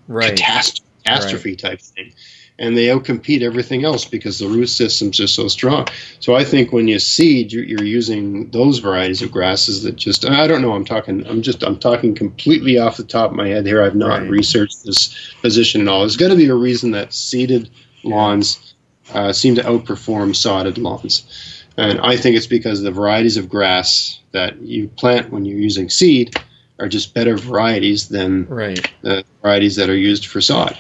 Right. 0.07 0.35
catast- 0.37 0.83
catastrophe 1.03 1.57
type 1.57 1.81
thing. 1.81 2.13
And 2.57 2.77
they 2.77 2.87
outcompete 2.87 3.43
everything 3.43 3.85
else 3.85 4.05
because 4.05 4.39
the 4.39 4.47
root 4.47 4.69
systems 4.69 5.19
are 5.19 5.27
so 5.27 5.49
strong. 5.49 5.89
So 6.21 6.37
I 6.37 6.45
think 6.45 6.73
when 6.73 6.87
you 6.87 7.01
seed, 7.01 7.53
you're, 7.53 7.65
you're 7.65 7.83
using 7.83 8.49
those 8.51 8.79
varieties 8.79 9.23
of 9.23 9.33
grasses 9.33 9.83
that 9.83 9.97
just 9.97 10.25
I 10.25 10.47
don't 10.47 10.63
know. 10.63 10.73
I'm 10.73 10.85
talking. 10.85 11.27
I'm 11.27 11.43
just. 11.43 11.65
I'm 11.65 11.79
talking 11.81 12.15
completely 12.15 12.79
off 12.79 12.97
the 12.97 13.03
top 13.03 13.31
of 13.33 13.37
my 13.37 13.49
head 13.49 13.67
here. 13.67 13.83
I've 13.83 13.97
not 13.97 14.21
Right. 14.21 14.31
researched 14.31 14.85
this 14.85 15.35
position 15.43 15.81
at 15.81 15.89
all. 15.89 16.01
There's 16.01 16.17
got 16.17 16.29
to 16.29 16.37
be 16.37 16.47
a 16.47 16.55
reason 16.55 16.93
that 16.93 17.13
seeded 17.13 17.71
lawns 18.05 18.75
uh, 19.13 19.33
seem 19.33 19.57
to 19.57 19.63
outperform 19.63 20.37
sodded 20.37 20.79
lawns, 20.79 21.65
and 21.77 21.99
I 22.01 22.17
think 22.17 22.37
it's 22.37 22.47
because 22.47 22.83
the 22.83 22.93
varieties 22.93 23.37
of 23.37 23.49
grass 23.49 24.21
that 24.31 24.63
you 24.63 24.87
plant 24.89 25.31
when 25.33 25.45
you're 25.45 25.59
using 25.59 25.91
seed 25.91 26.37
are 26.79 26.89
just 26.89 27.15
better 27.15 27.37
varieties 27.37 28.09
than 28.09 28.47
Right. 28.47 28.93
the 29.03 29.25
varieties 29.43 29.75
that 29.77 29.91
are 29.91 29.97
used 29.97 30.27
for 30.27 30.41
sod. 30.41 30.79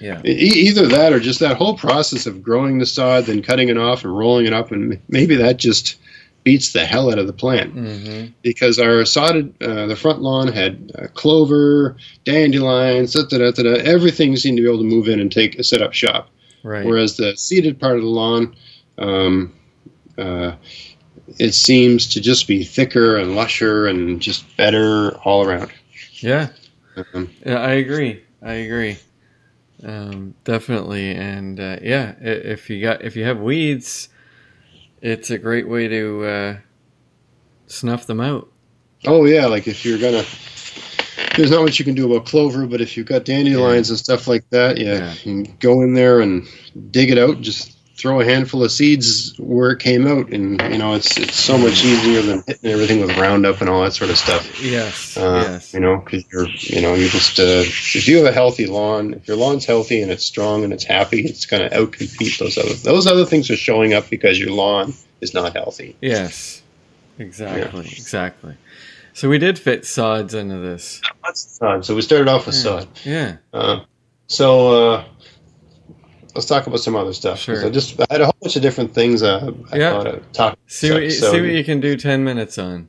Yeah. 0.00 0.20
E- 0.24 0.30
either 0.68 0.86
that 0.88 1.12
or 1.12 1.20
just 1.20 1.40
that 1.40 1.56
whole 1.56 1.76
process 1.76 2.26
of 2.26 2.42
growing 2.42 2.78
the 2.78 2.86
sod, 2.86 3.24
then 3.24 3.42
cutting 3.42 3.68
it 3.68 3.78
off 3.78 4.04
and 4.04 4.16
rolling 4.16 4.46
it 4.46 4.52
up, 4.52 4.70
and 4.72 5.00
maybe 5.08 5.36
that 5.36 5.56
just 5.56 5.96
beats 6.44 6.72
the 6.72 6.84
hell 6.86 7.10
out 7.10 7.18
of 7.18 7.26
the 7.26 7.32
plant. 7.32 7.72
hmm 7.72 8.26
Because 8.42 8.78
our 8.78 9.04
sodded, 9.04 9.52
uh, 9.62 9.86
the 9.86 9.96
front 9.96 10.20
lawn 10.22 10.46
had 10.52 10.92
uh, 10.96 11.06
clover, 11.14 11.96
dandelions, 12.24 13.14
da, 13.14 13.22
da, 13.24 13.38
da, 13.38 13.50
da, 13.50 13.62
da, 13.62 13.72
everything 13.82 14.36
seemed 14.36 14.56
to 14.58 14.62
be 14.62 14.68
able 14.68 14.78
to 14.78 14.84
move 14.84 15.08
in 15.08 15.18
and 15.18 15.32
take 15.32 15.62
set 15.64 15.82
up 15.82 15.92
shop. 15.92 16.28
Right. 16.62 16.84
Whereas 16.86 17.16
the 17.16 17.36
seeded 17.36 17.80
part 17.80 17.96
of 17.96 18.02
the 18.02 18.08
lawn, 18.08 18.54
um, 18.98 19.52
uh, 20.18 20.52
it 21.38 21.52
seems 21.52 22.06
to 22.08 22.20
just 22.20 22.46
be 22.46 22.62
thicker 22.64 23.16
and 23.16 23.34
lusher 23.34 23.86
and 23.88 24.20
just 24.22 24.44
better 24.56 25.16
all 25.24 25.44
around. 25.44 25.70
yeah. 26.20 26.48
Um, 27.12 27.30
Yeah, 27.44 27.58
I 27.60 27.72
agree. 27.72 28.22
I 28.42 28.52
agree. 28.54 28.96
Um, 29.84 30.34
definitely, 30.44 31.14
and 31.14 31.60
uh, 31.60 31.76
yeah, 31.82 32.14
if 32.20 32.70
you 32.70 32.80
got 32.80 33.02
if 33.02 33.14
you 33.14 33.24
have 33.24 33.38
weeds, 33.40 34.08
it's 35.02 35.30
a 35.30 35.38
great 35.38 35.68
way 35.68 35.86
to 35.88 36.24
uh, 36.24 36.56
snuff 37.66 38.06
them 38.06 38.20
out. 38.20 38.50
Oh 39.04 39.24
yeah, 39.26 39.46
like 39.46 39.68
if 39.68 39.84
you're 39.84 39.98
gonna, 39.98 40.24
there's 41.36 41.50
not 41.50 41.62
much 41.62 41.78
you 41.78 41.84
can 41.84 41.94
do 41.94 42.10
about 42.10 42.26
clover, 42.26 42.66
but 42.66 42.80
if 42.80 42.96
you've 42.96 43.06
got 43.06 43.24
dandelions 43.26 43.90
and 43.90 43.98
stuff 43.98 44.26
like 44.26 44.48
that, 44.50 44.78
yeah, 44.78 44.94
Yeah. 44.98 45.12
you 45.12 45.44
can 45.44 45.56
go 45.60 45.82
in 45.82 45.92
there 45.94 46.20
and 46.20 46.46
dig 46.90 47.10
it 47.10 47.18
out. 47.18 47.40
Just 47.42 47.75
throw 47.96 48.20
a 48.20 48.24
handful 48.24 48.62
of 48.62 48.70
seeds 48.70 49.34
where 49.38 49.70
it 49.70 49.78
came 49.80 50.06
out, 50.06 50.30
and 50.30 50.60
you 50.72 50.78
know 50.78 50.94
it's 50.94 51.16
it's 51.18 51.36
so 51.36 51.56
much 51.56 51.84
easier 51.84 52.22
than 52.22 52.42
hitting 52.46 52.70
everything 52.70 53.00
with 53.00 53.16
Roundup 53.18 53.60
and 53.60 53.70
all 53.70 53.82
that 53.82 53.92
sort 53.94 54.10
of 54.10 54.18
stuff. 54.18 54.60
Yes, 54.62 55.16
Uh, 55.16 55.42
yes, 55.46 55.72
You 55.72 55.80
know, 55.80 55.96
because 55.98 56.24
you're, 56.32 56.48
you 56.48 56.82
know, 56.82 56.94
you 56.94 57.08
just 57.08 57.38
uh, 57.38 57.42
if 57.64 58.06
you 58.06 58.18
have 58.18 58.26
a 58.26 58.32
healthy 58.32 58.66
lawn, 58.66 59.14
if 59.14 59.26
your 59.26 59.36
lawn's 59.36 59.64
healthy 59.64 60.02
and 60.02 60.10
it's 60.10 60.24
strong 60.24 60.62
and 60.64 60.72
it's 60.72 60.84
happy, 60.84 61.20
it's 61.22 61.46
going 61.46 61.68
to 61.68 61.74
outcompete 61.76 62.38
those 62.38 62.58
other 62.58 62.74
those 62.74 63.06
other 63.06 63.24
things 63.24 63.50
are 63.50 63.56
showing 63.56 63.94
up 63.94 64.10
because 64.10 64.38
your 64.38 64.50
lawn 64.50 64.92
is 65.20 65.32
not 65.32 65.54
healthy. 65.54 65.96
yes, 66.00 66.62
exactly, 67.18 67.86
exactly. 67.86 68.56
So 69.14 69.30
we 69.30 69.38
did 69.38 69.58
fit 69.58 69.86
sods 69.86 70.34
into 70.34 70.58
this. 70.58 71.00
Sod. 71.32 71.84
So 71.86 71.94
we 71.94 72.02
started 72.02 72.28
off 72.28 72.44
with 72.46 72.54
Yeah. 72.54 72.60
sod. 72.62 72.88
Yeah, 73.04 73.36
Uh, 73.54 73.80
so 74.28 74.92
uh, 74.92 75.04
let's 76.36 76.46
talk 76.46 76.66
about 76.66 76.80
some 76.80 76.94
other 76.96 77.12
stuff. 77.12 77.38
Sure. 77.40 77.66
I 77.66 77.70
just 77.70 78.00
I 78.00 78.06
had 78.10 78.20
a 78.20 78.26
whole 78.26 78.36
bunch 78.40 78.56
of 78.56 78.62
different 78.62 78.94
things 78.94 79.22
uh, 79.22 79.50
I 79.72 79.76
Yeah. 79.78 79.90
thought 79.90 80.06
I'd 80.06 80.32
talk. 80.32 80.58
see 80.66 80.92
what 80.92 81.02
you, 81.02 81.10
so, 81.10 81.32
see 81.32 81.40
what 81.40 81.50
you 81.50 81.64
can 81.64 81.80
do. 81.80 81.96
Ten 81.96 82.22
minutes 82.24 82.58
on. 82.58 82.88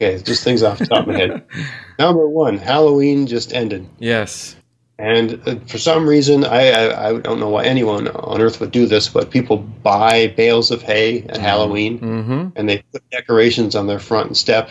Okay, 0.00 0.18
just 0.22 0.42
things 0.42 0.62
off 0.62 0.78
the 0.78 0.86
top 0.86 1.02
of 1.06 1.08
my 1.08 1.16
head. 1.18 1.44
Number 1.98 2.26
one, 2.28 2.58
Halloween 2.58 3.26
just 3.26 3.52
ended. 3.52 3.86
Yes. 3.98 4.56
And 4.98 5.40
uh, 5.46 5.56
for 5.66 5.78
some 5.78 6.08
reason, 6.08 6.44
I, 6.44 6.70
I 6.70 7.08
I 7.10 7.18
don't 7.18 7.40
know 7.40 7.48
why 7.48 7.64
anyone 7.64 8.08
on 8.08 8.40
earth 8.40 8.60
would 8.60 8.70
do 8.70 8.86
this, 8.86 9.08
but 9.08 9.30
people 9.30 9.56
buy 9.58 10.28
bales 10.36 10.70
of 10.70 10.82
hay 10.82 11.22
at 11.24 11.38
Halloween 11.38 11.98
Mm-hmm. 11.98 12.48
and 12.56 12.68
they 12.68 12.82
put 12.92 13.02
decorations 13.10 13.74
on 13.74 13.86
their 13.88 13.98
front 13.98 14.28
and 14.28 14.36
step, 14.36 14.70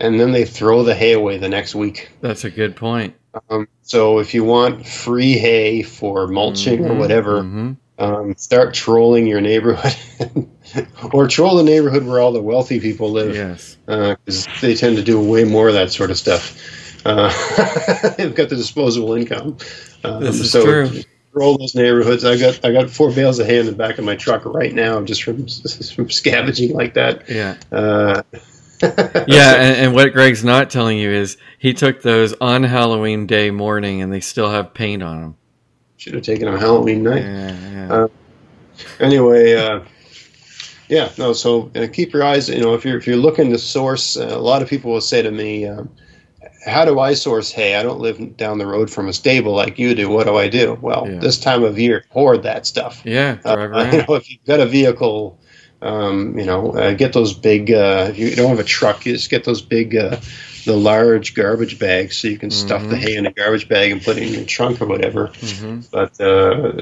and 0.00 0.18
then 0.18 0.32
they 0.32 0.44
throw 0.46 0.82
the 0.82 0.94
hay 0.94 1.12
away 1.12 1.36
the 1.36 1.48
next 1.48 1.74
week. 1.74 2.08
That's 2.22 2.44
a 2.44 2.50
good 2.50 2.74
point. 2.74 3.14
Um, 3.48 3.68
so 3.82 4.18
if 4.18 4.34
you 4.34 4.44
want 4.44 4.86
free 4.86 5.34
hay 5.38 5.82
for 5.82 6.26
mulching 6.26 6.84
or 6.84 6.90
Mhm, 6.90 6.98
whatever, 6.98 7.42
mhm. 7.42 7.76
um, 7.98 8.34
start 8.36 8.74
trolling 8.74 9.26
your 9.26 9.40
neighborhood, 9.40 9.94
or 11.12 11.28
troll 11.28 11.56
the 11.56 11.62
neighborhood 11.62 12.04
where 12.06 12.20
all 12.20 12.32
the 12.32 12.42
wealthy 12.42 12.80
people 12.80 13.10
live, 13.10 13.34
Yes. 13.34 13.76
because 13.86 14.46
they 14.60 14.74
tend 14.74 14.96
to 14.96 15.02
do 15.02 15.20
way 15.20 15.44
more 15.44 15.68
of 15.68 15.74
that 15.74 15.90
sort 15.92 16.10
of 16.10 16.18
stuff. 16.18 16.56
Uh, 17.06 17.30
they've 18.18 18.34
got 18.34 18.48
the 18.48 18.56
disposable 18.56 19.14
income. 19.14 19.56
Um, 20.04 20.22
This 20.22 20.40
is 20.40 20.50
so 20.50 20.62
true. 20.64 21.02
Roll 21.32 21.56
those 21.56 21.76
neighborhoods. 21.76 22.24
I 22.24 22.36
got 22.36 22.58
I 22.64 22.72
got 22.72 22.90
four 22.90 23.12
bales 23.12 23.38
of 23.38 23.46
hay 23.46 23.60
in 23.60 23.66
the 23.66 23.70
back 23.72 23.98
of 23.98 24.04
my 24.04 24.16
truck 24.16 24.44
right 24.44 24.74
now, 24.74 25.00
just 25.02 25.22
from 25.22 25.46
from 25.94 26.10
scavenging 26.10 26.72
like 26.74 26.94
that. 26.94 27.28
Yeah. 27.28 27.54
Uh, 27.70 28.22
Yeah, 29.28 29.54
and, 29.54 29.76
and 29.76 29.94
what 29.94 30.12
Greg's 30.12 30.42
not 30.42 30.70
telling 30.70 30.98
you 30.98 31.10
is 31.10 31.36
he 31.58 31.72
took 31.74 32.02
those 32.02 32.32
on 32.40 32.62
Halloween 32.64 33.26
day 33.26 33.50
morning, 33.50 34.00
and 34.02 34.12
they 34.12 34.20
still 34.20 34.50
have 34.50 34.72
paint 34.74 35.02
on 35.02 35.20
them. 35.20 35.36
should 35.98 36.14
have 36.14 36.22
taken 36.22 36.46
them 36.46 36.58
Halloween 36.58 37.02
night. 37.02 37.22
Yeah, 37.22 37.70
yeah. 37.72 37.92
Uh, 37.92 38.08
anyway, 38.98 39.54
uh, 39.54 39.80
yeah, 40.88 41.10
no. 41.18 41.32
So 41.32 41.70
uh, 41.76 41.86
keep 41.92 42.12
your 42.12 42.24
eyes. 42.24 42.48
You 42.48 42.60
know, 42.60 42.74
if 42.74 42.84
you're 42.84 42.96
if 42.96 43.06
you're 43.06 43.16
looking 43.16 43.50
to 43.50 43.58
source, 43.58 44.16
uh, 44.16 44.26
a 44.30 44.38
lot 44.40 44.62
of 44.62 44.68
people 44.68 44.90
will 44.92 45.00
say 45.00 45.22
to 45.22 45.30
me, 45.30 45.66
um, 45.66 45.88
"How 46.66 46.84
do 46.84 46.98
I 46.98 47.14
source 47.14 47.50
hay? 47.52 47.76
I 47.76 47.82
don't 47.82 48.00
live 48.00 48.36
down 48.36 48.58
the 48.58 48.66
road 48.66 48.90
from 48.90 49.08
a 49.08 49.12
stable 49.12 49.52
like 49.54 49.78
you 49.78 49.94
do. 49.94 50.08
What 50.08 50.26
do 50.26 50.36
I 50.36 50.48
do?" 50.48 50.78
Well, 50.80 51.06
Yeah. 51.08 51.18
this 51.20 51.38
time 51.38 51.62
of 51.62 51.78
year, 51.78 52.04
hoard 52.10 52.42
that 52.42 52.66
stuff. 52.66 53.02
yeah, 53.04 53.36
Uh, 53.44 53.90
you 53.92 53.98
know, 54.08 54.14
if 54.14 54.30
you've 54.30 54.44
got 54.46 54.58
a 54.58 54.66
vehicle, 54.66 55.38
um, 55.82 56.38
you 56.38 56.44
know, 56.44 56.72
uh, 56.72 56.94
get 56.94 57.12
those 57.12 57.32
big. 57.32 57.70
Uh, 57.72 58.08
if 58.10 58.18
you 58.18 58.34
don't 58.34 58.50
have 58.50 58.58
a 58.58 58.64
truck, 58.64 59.06
you 59.06 59.12
just 59.12 59.30
get 59.30 59.44
those 59.44 59.62
big, 59.62 59.96
uh, 59.96 60.18
the 60.66 60.76
large 60.76 61.34
garbage 61.34 61.78
bags, 61.78 62.18
so 62.18 62.28
you 62.28 62.38
can 62.38 62.50
stuff 62.50 62.88
the 62.88 62.96
Mhm. 62.96 62.98
hay 63.00 63.16
in 63.16 63.26
a 63.26 63.32
garbage 63.32 63.68
bag 63.68 63.90
and 63.92 64.02
put 64.02 64.16
it 64.18 64.24
in 64.24 64.34
your 64.34 64.44
trunk 64.44 64.80
or 64.80 64.86
whatever. 64.86 65.28
hmm 65.40 65.80
But 65.90 66.20
uh, 66.20 66.72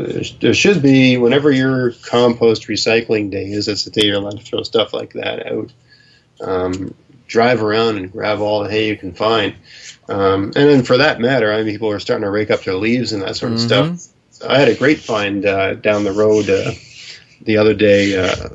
there 0.40 0.52
should 0.52 0.82
be, 0.82 1.16
whenever 1.16 1.50
your 1.50 1.92
compost 2.02 2.66
recycling 2.66 3.30
day 3.30 3.46
is, 3.46 3.68
it's 3.68 3.84
the 3.84 3.90
day 3.90 4.06
you're 4.06 4.16
allowed 4.16 4.38
to 4.38 4.44
throw 4.44 4.62
stuff 4.64 4.92
like 4.92 5.12
that 5.14 5.46
out. 5.46 5.72
Um, 6.40 6.94
drive 7.26 7.62
around 7.62 7.98
and 7.98 8.10
grab 8.10 8.40
all 8.40 8.62
the 8.64 8.70
hay 8.70 8.88
you 8.88 8.96
can 8.96 9.12
find. 9.12 9.54
Um, 10.08 10.52
and 10.56 10.68
then, 10.68 10.82
for 10.82 10.96
that 10.96 11.20
matter, 11.20 11.52
I 11.52 11.62
mean, 11.62 11.72
people 11.72 11.90
are 11.90 12.00
starting 12.00 12.24
to 12.24 12.30
rake 12.30 12.50
up 12.50 12.64
their 12.64 12.74
leaves 12.74 13.12
and 13.12 13.22
that 13.22 13.36
sort 13.36 13.52
of 13.52 13.58
Mhm. 13.58 13.62
stuff. 13.62 14.48
I 14.48 14.58
had 14.58 14.68
a 14.68 14.74
great 14.74 14.98
find 15.00 15.44
uh, 15.44 15.74
down 15.74 16.04
the 16.04 16.12
road 16.12 16.48
uh, 16.48 16.72
the 17.42 17.56
other 17.56 17.74
day. 17.74 18.16
Uh, 18.16 18.48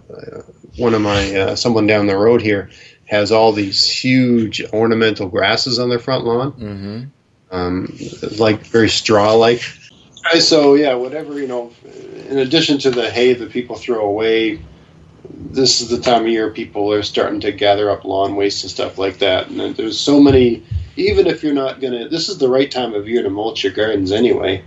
one 0.77 0.93
of 0.93 1.01
my, 1.01 1.35
uh, 1.35 1.55
someone 1.55 1.85
down 1.85 2.07
the 2.07 2.17
road 2.17 2.41
here 2.41 2.69
has 3.05 3.31
all 3.31 3.51
these 3.51 3.87
huge 3.87 4.63
ornamental 4.73 5.27
grasses 5.27 5.77
on 5.77 5.89
their 5.89 5.99
front 5.99 6.25
lawn 6.25 6.51
hmm 6.51 7.03
um, 7.53 7.87
like 8.39 8.65
very 8.65 8.89
straw-like. 8.89 9.61
So 10.39 10.73
yeah, 10.73 10.95
whatever 10.95 11.39
you 11.39 11.47
know. 11.47 11.71
In 12.29 12.39
addition 12.39 12.79
to 12.79 12.89
the 12.89 13.11
hay 13.11 13.33
that 13.33 13.51
people 13.51 13.75
throw 13.75 14.03
away, 14.05 14.59
this 15.29 15.81
is 15.81 15.89
the 15.89 15.99
time 15.99 16.23
of 16.23 16.29
year 16.29 16.49
people 16.49 16.91
are 16.91 17.03
starting 17.03 17.39
to 17.41 17.51
gather 17.51 17.91
up 17.91 18.05
lawn 18.05 18.35
waste 18.35 18.63
and 18.63 18.71
stuff 18.71 18.97
like 18.97 19.19
that. 19.19 19.49
And 19.49 19.75
there's 19.75 19.99
so 19.99 20.19
many. 20.19 20.63
Even 20.95 21.25
if 21.25 21.43
you're 21.43 21.53
not 21.53 21.79
gonna, 21.79 22.07
this 22.07 22.29
is 22.29 22.37
the 22.37 22.49
right 22.49 22.69
time 22.69 22.93
of 22.93 23.07
year 23.07 23.23
to 23.23 23.29
mulch 23.29 23.63
your 23.63 23.73
gardens 23.73 24.11
anyway. 24.11 24.63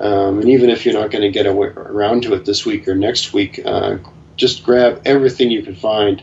Um, 0.00 0.40
and 0.40 0.48
even 0.48 0.70
if 0.70 0.84
you're 0.84 0.94
not 0.94 1.10
going 1.10 1.22
to 1.22 1.30
get 1.30 1.46
away, 1.46 1.68
around 1.68 2.22
to 2.22 2.34
it 2.34 2.46
this 2.46 2.64
week 2.64 2.88
or 2.88 2.94
next 2.94 3.34
week, 3.34 3.60
uh, 3.64 3.98
just 4.36 4.64
grab 4.64 5.02
everything 5.04 5.50
you 5.50 5.62
can 5.62 5.74
find. 5.74 6.22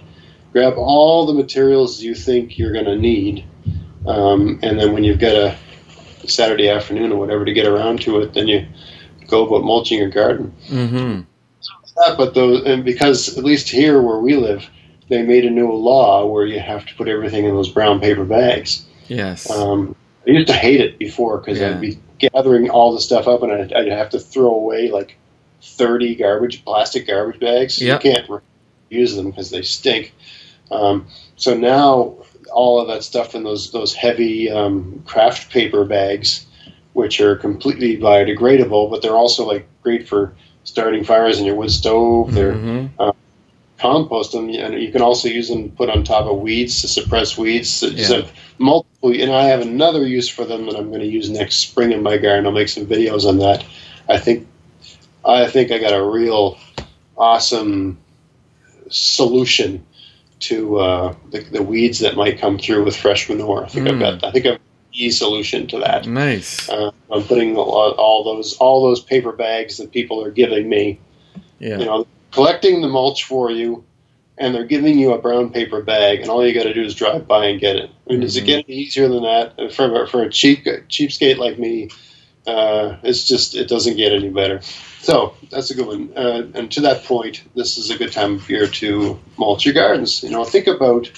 Grab 0.51 0.74
all 0.77 1.27
the 1.27 1.34
materials 1.34 2.01
you 2.01 2.15
think 2.15 2.57
you're 2.57 2.74
going 2.74 2.86
to 2.86 2.98
need, 2.98 3.46
um, 4.07 4.60
and 4.63 4.79
then 4.79 4.93
when 4.93 5.03
you've 5.03 5.19
got 5.19 5.36
a 5.36 5.55
Saturday 6.27 6.69
afternoon 6.69 7.12
or 7.12 7.19
whatever 7.19 7.46
to 7.46 7.53
get 7.53 7.67
around 7.67 8.01
to 8.01 8.19
it, 8.22 8.34
then 8.34 8.48
you 8.48 8.65
go 9.27 9.46
about 9.46 9.63
mulching 9.63 10.00
your 10.00 10.10
garden. 10.10 10.51
hmm 10.67 11.22
That, 11.98 12.17
but 12.17 12.34
those, 12.34 12.65
and 12.65 12.84
because 12.84 13.38
at 13.38 13.43
least 13.43 13.69
here 13.69 14.01
where 14.01 14.17
we 14.17 14.36
live, 14.36 14.67
they 15.10 15.22
made 15.22 15.46
a 15.46 15.50
new 15.51 15.72
law 15.72 16.25
where 16.25 16.46
you 16.46 16.60
have 16.60 16.86
to 16.88 16.96
put 16.96 17.07
everything 17.07 17.46
in 17.46 17.53
those 17.53 17.69
brown 17.69 18.00
paper 18.00 18.25
bags. 18.25 18.86
Yes. 19.07 19.50
Um, 19.50 19.96
I 20.27 20.31
used 20.31 20.48
to 20.48 20.53
hate 20.53 20.81
it 20.81 20.98
before 20.98 21.38
because 21.38 21.60
Yeah. 21.60 21.69
I'd 21.69 21.81
be 21.81 22.00
gathering 22.19 22.69
all 22.69 22.93
the 22.93 23.01
stuff 23.01 23.27
up 23.27 23.43
and 23.43 23.51
I'd, 23.51 23.74
I'd 23.74 23.88
have 23.88 24.12
to 24.12 24.19
throw 24.19 24.53
away 24.53 24.89
like 24.91 25.17
30 25.62 26.15
garbage, 26.15 26.63
plastic 26.63 27.07
garbage 27.07 27.39
bags. 27.39 27.81
Yep. 27.81 28.03
You 28.03 28.12
can't 28.12 28.29
re- 28.29 28.39
use 28.89 29.15
them 29.15 29.29
because 29.29 29.50
they 29.50 29.62
stink. 29.62 30.13
Um, 30.71 31.07
so 31.36 31.55
now 31.55 32.15
all 32.51 32.79
of 32.81 32.88
that 32.88 33.03
stuff 33.03 33.36
in 33.36 33.43
those 33.43 33.71
those 33.71 33.93
heavy 33.93 34.50
um, 34.50 35.03
kraft 35.05 35.51
paper 35.51 35.86
bags, 35.86 36.45
which 36.93 37.19
are 37.21 37.36
completely 37.36 37.97
biodegradable, 37.97 38.89
but 38.89 39.01
they're 39.01 39.15
also 39.15 39.45
like 39.45 39.67
great 39.83 40.07
for 40.07 40.33
starting 40.63 41.03
fires 41.03 41.39
in 41.39 41.45
your 41.45 41.55
wood 41.55 41.71
stove. 41.71 42.33
They're 42.33 42.53
Mhm. 42.53 42.89
Compost 43.79 44.31
them, 44.31 44.50
and 44.50 44.81
you 44.81 44.91
can 44.91 45.01
also 45.01 45.27
use 45.27 45.50
them 45.50 45.69
to 45.69 45.75
put 45.75 45.89
on 45.89 46.03
top 46.03 46.25
of 46.25 46.39
weeds 46.39 46.81
to 46.81 46.88
suppress 46.88 47.38
weeds. 47.38 47.69
So 47.69 47.88
Yeah. 47.88 48.25
multiple, 48.57 49.12
and 49.12 49.31
I 49.31 49.43
have 49.43 49.62
another 49.62 50.07
use 50.07 50.27
for 50.27 50.46
them 50.46 50.65
that 50.65 50.75
I'm 50.75 50.89
going 50.89 51.01
to 51.01 51.07
use 51.07 51.29
next 51.29 51.57
spring 51.57 51.91
in 51.91 52.01
my 52.01 52.17
garden. 52.17 52.46
I'll 52.46 52.51
make 52.51 52.69
some 52.69 52.86
videos 52.86 53.25
on 53.25 53.38
that. 53.39 53.63
I 54.10 54.17
think, 54.17 54.48
I 55.25 55.48
think 55.48 55.72
I 55.72 55.77
got 55.77 55.93
a 55.93 56.03
real 56.03 56.57
awesome 57.17 57.98
solution 58.89 59.86
to 60.39 60.77
uh, 60.77 61.15
the, 61.31 61.41
the 61.41 61.63
weeds 61.63 62.00
that 62.00 62.15
might 62.15 62.39
come 62.39 62.57
through 62.57 62.84
with 62.84 62.96
fresh 62.96 63.27
manure. 63.29 63.65
I 63.65 63.69
think 63.69 63.88
I've 63.88 64.00
got, 64.00 64.24
I 64.24 64.31
think 64.31 64.46
I've 64.46 64.60
e 64.93 65.10
solution 65.12 65.67
to 65.67 65.79
that. 65.79 66.07
Nice. 66.07 66.69
Uh, 66.69 66.91
I'm 67.12 67.24
putting 67.24 67.55
all, 67.57 67.91
all 67.93 68.24
those 68.24 68.55
all 68.57 68.84
those 68.84 69.01
paper 69.01 69.31
bags 69.31 69.77
that 69.77 69.91
people 69.91 70.24
are 70.24 70.31
giving 70.31 70.69
me 70.69 71.00
Yeah. 71.60 71.79
you 71.79 71.86
know, 71.86 72.07
collecting 72.38 72.82
the 72.82 72.88
mulch 72.88 73.24
for 73.24 73.50
you, 73.50 73.84
and 74.38 74.53
they're 74.53 74.63
giving 74.63 75.00
you 75.00 75.12
a 75.12 75.17
brown 75.17 75.50
paper 75.50 75.82
bag, 75.82 76.22
and 76.22 76.29
all 76.29 76.46
you 76.46 76.53
got 76.53 76.65
to 76.65 76.74
do 76.74 76.84
is 76.84 76.94
drive 76.94 77.27
by 77.27 77.48
and 77.48 77.60
get 77.60 77.77
it. 77.77 77.89
I 78.08 78.12
mean, 78.12 78.20
does 78.22 78.38
it 78.38 78.44
Mhm. 78.44 78.46
get 78.46 78.70
easier 78.70 79.08
than 79.08 79.24
that 79.24 79.74
for 79.74 80.06
for 80.06 80.22
a 80.22 80.29
cheap 80.29 80.63
cheapskate 80.88 81.38
like 81.39 81.58
me? 81.58 81.89
Uh, 82.46 82.98
it's 83.01 83.24
just 83.27 83.56
it 83.56 83.67
doesn't 83.67 83.98
get 83.98 84.12
any 84.13 84.29
better. 84.29 84.62
So 85.01 85.34
that's 85.50 85.72
a 85.72 85.74
good 85.74 85.88
one. 85.88 86.12
Uh, 86.15 86.44
and 86.53 86.70
to 86.74 86.82
that 86.82 87.06
point, 87.06 87.41
this 87.56 87.75
is 87.79 87.89
a 87.89 87.98
good 87.98 88.12
time 88.12 88.36
of 88.36 88.48
year 88.48 88.67
to 88.67 89.20
mulch 89.38 89.65
your 89.65 89.74
gardens. 89.74 90.22
You 90.22 90.29
know, 90.29 90.44
think 90.44 90.67
about 90.67 91.10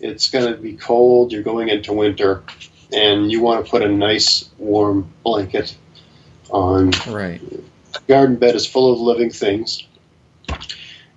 it's 0.00 0.28
going 0.28 0.52
to 0.52 0.60
be 0.60 0.74
cold. 0.74 1.32
You're 1.32 1.42
going 1.42 1.70
into 1.70 1.94
winter, 1.94 2.42
and 2.92 3.32
you 3.32 3.40
want 3.40 3.64
to 3.64 3.70
put 3.70 3.80
a 3.80 3.88
nice 3.88 4.50
warm 4.58 5.10
blanket 5.24 5.74
on 6.50 6.90
Right. 7.08 7.40
garden 8.06 8.36
bed 8.36 8.54
is 8.54 8.66
full 8.66 8.92
of 8.92 9.00
living 9.00 9.30
things. 9.30 9.84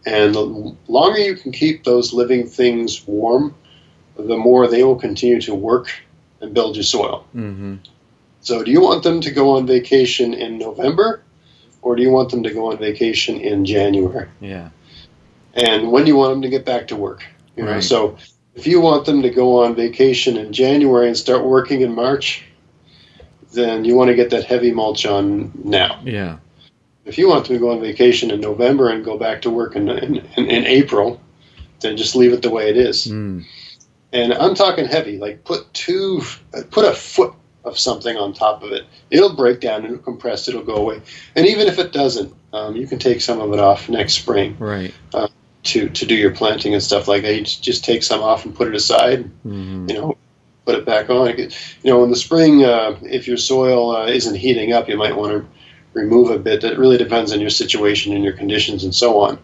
And 0.05 0.35
the 0.35 0.75
longer 0.87 1.19
you 1.19 1.35
can 1.35 1.51
keep 1.51 1.83
those 1.83 2.13
living 2.13 2.47
things 2.47 3.05
warm, 3.07 3.55
the 4.17 4.37
more 4.37 4.67
they 4.67 4.83
will 4.83 4.95
continue 4.95 5.41
to 5.41 5.55
work 5.55 5.91
and 6.41 6.53
build 6.53 6.75
your 6.75 6.83
soil. 6.83 7.25
hmm 7.33 7.75
So, 8.41 8.63
do 8.63 8.71
you 8.71 8.81
want 8.81 9.03
them 9.03 9.21
to 9.21 9.31
go 9.31 9.51
on 9.57 9.65
vacation 9.65 10.33
in 10.33 10.57
November, 10.59 11.23
or 11.81 11.95
do 11.95 12.03
you 12.03 12.11
want 12.11 12.29
them 12.29 12.43
to 12.43 12.53
go 12.53 12.71
on 12.71 12.77
vacation 12.77 13.39
in 13.39 13.65
January? 13.65 14.27
Yeah. 14.39 14.69
And 15.55 15.91
when 15.91 16.03
do 16.03 16.09
you 16.09 16.17
want 16.17 16.33
them 16.33 16.41
to 16.43 16.49
get 16.49 16.65
back 16.65 16.87
to 16.89 16.95
work? 16.95 17.23
You 17.55 17.63
know, 17.63 17.71
Right. 17.73 17.83
so 17.83 18.17
if 18.55 18.67
you 18.67 18.79
want 18.81 19.05
them 19.05 19.21
to 19.21 19.29
go 19.29 19.63
on 19.63 19.75
vacation 19.75 20.37
in 20.37 20.53
January 20.53 21.07
and 21.07 21.17
start 21.17 21.43
working 21.43 21.81
in 21.81 21.95
March, 21.95 22.43
then 23.53 23.85
you 23.85 23.95
want 23.95 24.09
to 24.09 24.15
get 24.15 24.29
that 24.31 24.43
heavy 24.45 24.71
mulch 24.71 25.05
on 25.05 25.51
now. 25.63 25.99
Yeah. 26.03 26.37
If 27.05 27.17
you 27.19 27.29
want 27.29 27.45
to 27.45 27.59
go 27.59 27.71
on 27.71 27.79
vacation 27.81 28.31
in 28.31 28.41
November 28.41 28.89
and 28.89 29.05
go 29.05 29.17
back 29.17 29.41
to 29.43 29.49
work 29.49 29.75
in, 29.75 29.89
in, 29.89 30.15
in, 30.37 30.65
April, 30.65 31.21
then 31.81 31.97
just 31.97 32.15
leave 32.15 32.33
it 32.33 32.41
the 32.41 32.49
way 32.49 32.69
it 32.69 32.77
is. 32.77 33.07
Mm. 33.07 33.45
And 34.11 34.33
I'm 34.33 34.55
talking 34.55 34.85
heavy, 34.85 35.19
like 35.19 35.43
put 35.43 35.71
two, 35.73 36.21
put 36.71 36.85
a 36.85 36.93
foot 36.93 37.33
of 37.63 37.77
something 37.77 38.17
on 38.17 38.33
top 38.33 38.63
of 38.63 38.71
it. 38.71 38.85
It'll 39.11 39.35
break 39.35 39.59
down, 39.59 39.85
it'll 39.85 39.97
compress, 39.97 40.47
it'll 40.47 40.63
go 40.63 40.75
away. 40.75 41.01
And 41.35 41.45
even 41.45 41.67
if 41.67 41.77
it 41.77 41.91
doesn't, 41.91 42.33
um, 42.53 42.75
you 42.75 42.87
can 42.87 42.97
take 42.97 43.21
some 43.21 43.39
of 43.39 43.53
it 43.53 43.59
off 43.59 43.89
next 43.89 44.13
spring 44.13 44.55
Right. 44.57 44.93
to, 45.63 45.89
to 45.89 46.05
do 46.05 46.15
your 46.15 46.31
planting 46.31 46.73
and 46.73 46.81
stuff 46.81 47.07
like 47.07 47.23
that. 47.23 47.35
You 47.35 47.43
just 47.43 47.83
take 47.83 48.03
some 48.03 48.21
off 48.21 48.45
and 48.45 48.55
put 48.55 48.67
it 48.67 48.75
aside, 48.75 49.29
hmm 49.43 49.87
you 49.87 49.93
know, 49.95 50.17
put 50.65 50.75
it 50.75 50.85
back 50.85 51.09
on. 51.09 51.37
You 51.37 51.49
know, 51.83 52.03
in 52.03 52.09
the 52.09 52.15
spring, 52.15 52.63
uh, 52.63 52.97
if 53.03 53.27
your 53.27 53.37
soil 53.37 53.95
uh, 53.95 54.07
isn't 54.07 54.35
heating 54.35 54.73
up, 54.73 54.89
you 54.89 54.97
might 54.97 55.15
want 55.15 55.33
to 55.33 55.47
remove 55.95 56.29
a 56.29 56.37
bit. 56.37 56.63
It 56.63 56.77
really 56.77 56.97
depends 56.97 57.31
on 57.31 57.39
your 57.39 57.49
situation 57.49 58.13
and 58.13 58.23
your 58.23 58.33
conditions 58.33 58.83
and 58.83 58.93
so 58.93 59.19
on. 59.21 59.39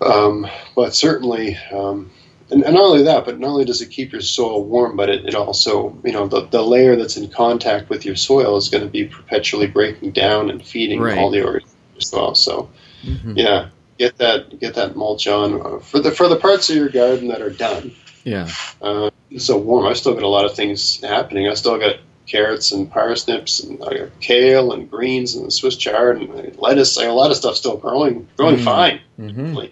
Um, 0.00 0.46
but 0.76 0.94
certainly, 0.94 1.56
um, 1.72 2.10
and, 2.50 2.62
and 2.62 2.74
not 2.74 2.84
only 2.84 3.02
that, 3.02 3.24
but 3.24 3.40
not 3.40 3.48
only 3.48 3.64
does 3.64 3.82
it 3.82 3.90
keep 3.90 4.12
your 4.12 4.20
soil 4.20 4.62
warm, 4.64 4.96
but 4.96 5.08
it, 5.08 5.26
it 5.26 5.34
also, 5.34 5.98
you 6.04 6.12
know, 6.12 6.28
the, 6.28 6.46
the 6.46 6.62
layer 6.62 6.94
that's 6.94 7.16
in 7.16 7.28
contact 7.28 7.90
with 7.90 8.04
your 8.04 8.14
soil 8.14 8.56
is 8.56 8.68
going 8.68 8.84
to 8.84 8.90
be 8.90 9.06
perpetually 9.06 9.66
breaking 9.66 10.12
down 10.12 10.50
and 10.50 10.64
feeding 10.64 11.00
Right. 11.00 11.18
all 11.18 11.30
the 11.30 11.42
organisms 11.44 11.74
as 11.96 12.12
well. 12.12 12.34
So, 12.34 12.70
hmm 13.02 13.36
yeah, 13.36 13.68
get 13.98 14.18
that 14.18 14.58
get 14.60 14.74
that 14.74 14.96
mulch 14.96 15.26
on 15.28 15.60
Uh, 15.60 15.78
for 15.80 16.00
the 16.00 16.10
for 16.10 16.28
the 16.28 16.36
parts 16.36 16.70
of 16.70 16.76
your 16.76 16.88
garden 16.88 17.28
that 17.28 17.42
are 17.42 17.50
done. 17.50 17.92
Yeah. 18.24 18.48
Uh, 18.80 19.10
so 19.36 19.58
warm. 19.58 19.86
I 19.86 19.92
still 19.94 20.14
got 20.14 20.22
a 20.22 20.28
lot 20.28 20.44
of 20.44 20.54
things 20.54 21.00
happening. 21.02 21.48
I 21.48 21.54
still 21.54 21.78
got 21.78 21.96
carrots 22.28 22.72
and 22.72 22.90
parsnips 22.90 23.60
and 23.60 23.82
I 23.82 23.96
got 23.98 24.20
kale 24.20 24.72
and 24.72 24.90
greens 24.90 25.34
and 25.34 25.52
Swiss 25.52 25.76
chard 25.76 26.20
and 26.20 26.58
lettuce. 26.58 26.96
I 26.98 27.04
got 27.04 27.10
a 27.10 27.14
lot 27.14 27.30
of 27.30 27.36
stuff 27.36 27.56
still 27.56 27.76
growing, 27.76 28.28
growing 28.36 28.56
Mm. 28.56 28.64
fine. 28.64 29.00
hmm 29.16 29.56
Um, 29.56 29.68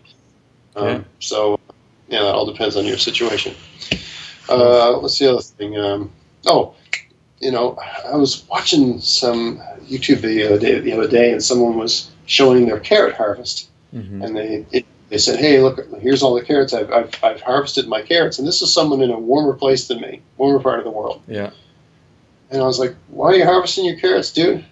Yeah. 0.86 1.00
So, 1.20 1.58
yeah, 2.08 2.22
that 2.22 2.34
all 2.34 2.46
depends 2.46 2.76
on 2.76 2.84
your 2.86 2.98
situation. 2.98 3.54
Uh, 4.48 4.94
what's 4.98 5.18
the 5.18 5.30
other 5.32 5.42
thing? 5.42 5.76
Um, 5.78 6.10
oh, 6.46 6.74
you 7.40 7.50
know, 7.50 7.78
I 8.10 8.16
was 8.16 8.44
watching 8.48 9.00
some 9.00 9.58
YouTube 9.84 10.18
video 10.18 10.56
the, 10.56 10.80
the 10.80 10.92
other 10.92 11.08
day, 11.08 11.32
and 11.32 11.42
someone 11.42 11.76
was 11.78 12.10
showing 12.26 12.66
their 12.66 12.80
carrot 12.80 13.14
harvest, 13.14 13.68
hmm 13.92 14.22
and 14.22 14.36
they 14.36 14.64
it, 14.72 14.84
they 15.10 15.18
said, 15.18 15.38
"Hey, 15.38 15.60
look, 15.60 15.80
here's 16.00 16.22
all 16.22 16.34
the 16.34 16.42
carrots 16.44 16.72
I've, 16.72 16.90
I've 16.90 17.10
I've 17.22 17.40
harvested 17.40 17.88
my 17.88 18.02
carrots," 18.02 18.38
and 18.38 18.46
this 18.48 18.62
is 18.62 18.72
someone 18.72 19.00
in 19.02 19.10
a 19.10 19.18
warmer 19.18 19.52
place 19.52 19.86
than 19.88 20.00
me, 20.00 20.22
warmer 20.38 20.60
part 20.60 20.78
of 20.78 20.84
the 20.84 20.90
world. 20.90 21.22
Yeah. 21.28 21.50
And 22.50 22.62
I 22.62 22.66
was 22.66 22.78
like, 22.78 22.94
"Why 23.08 23.28
are 23.32 23.34
you 23.36 23.44
harvesting 23.44 23.84
your 23.84 23.96
carrots, 23.96 24.32
dude? 24.32 24.64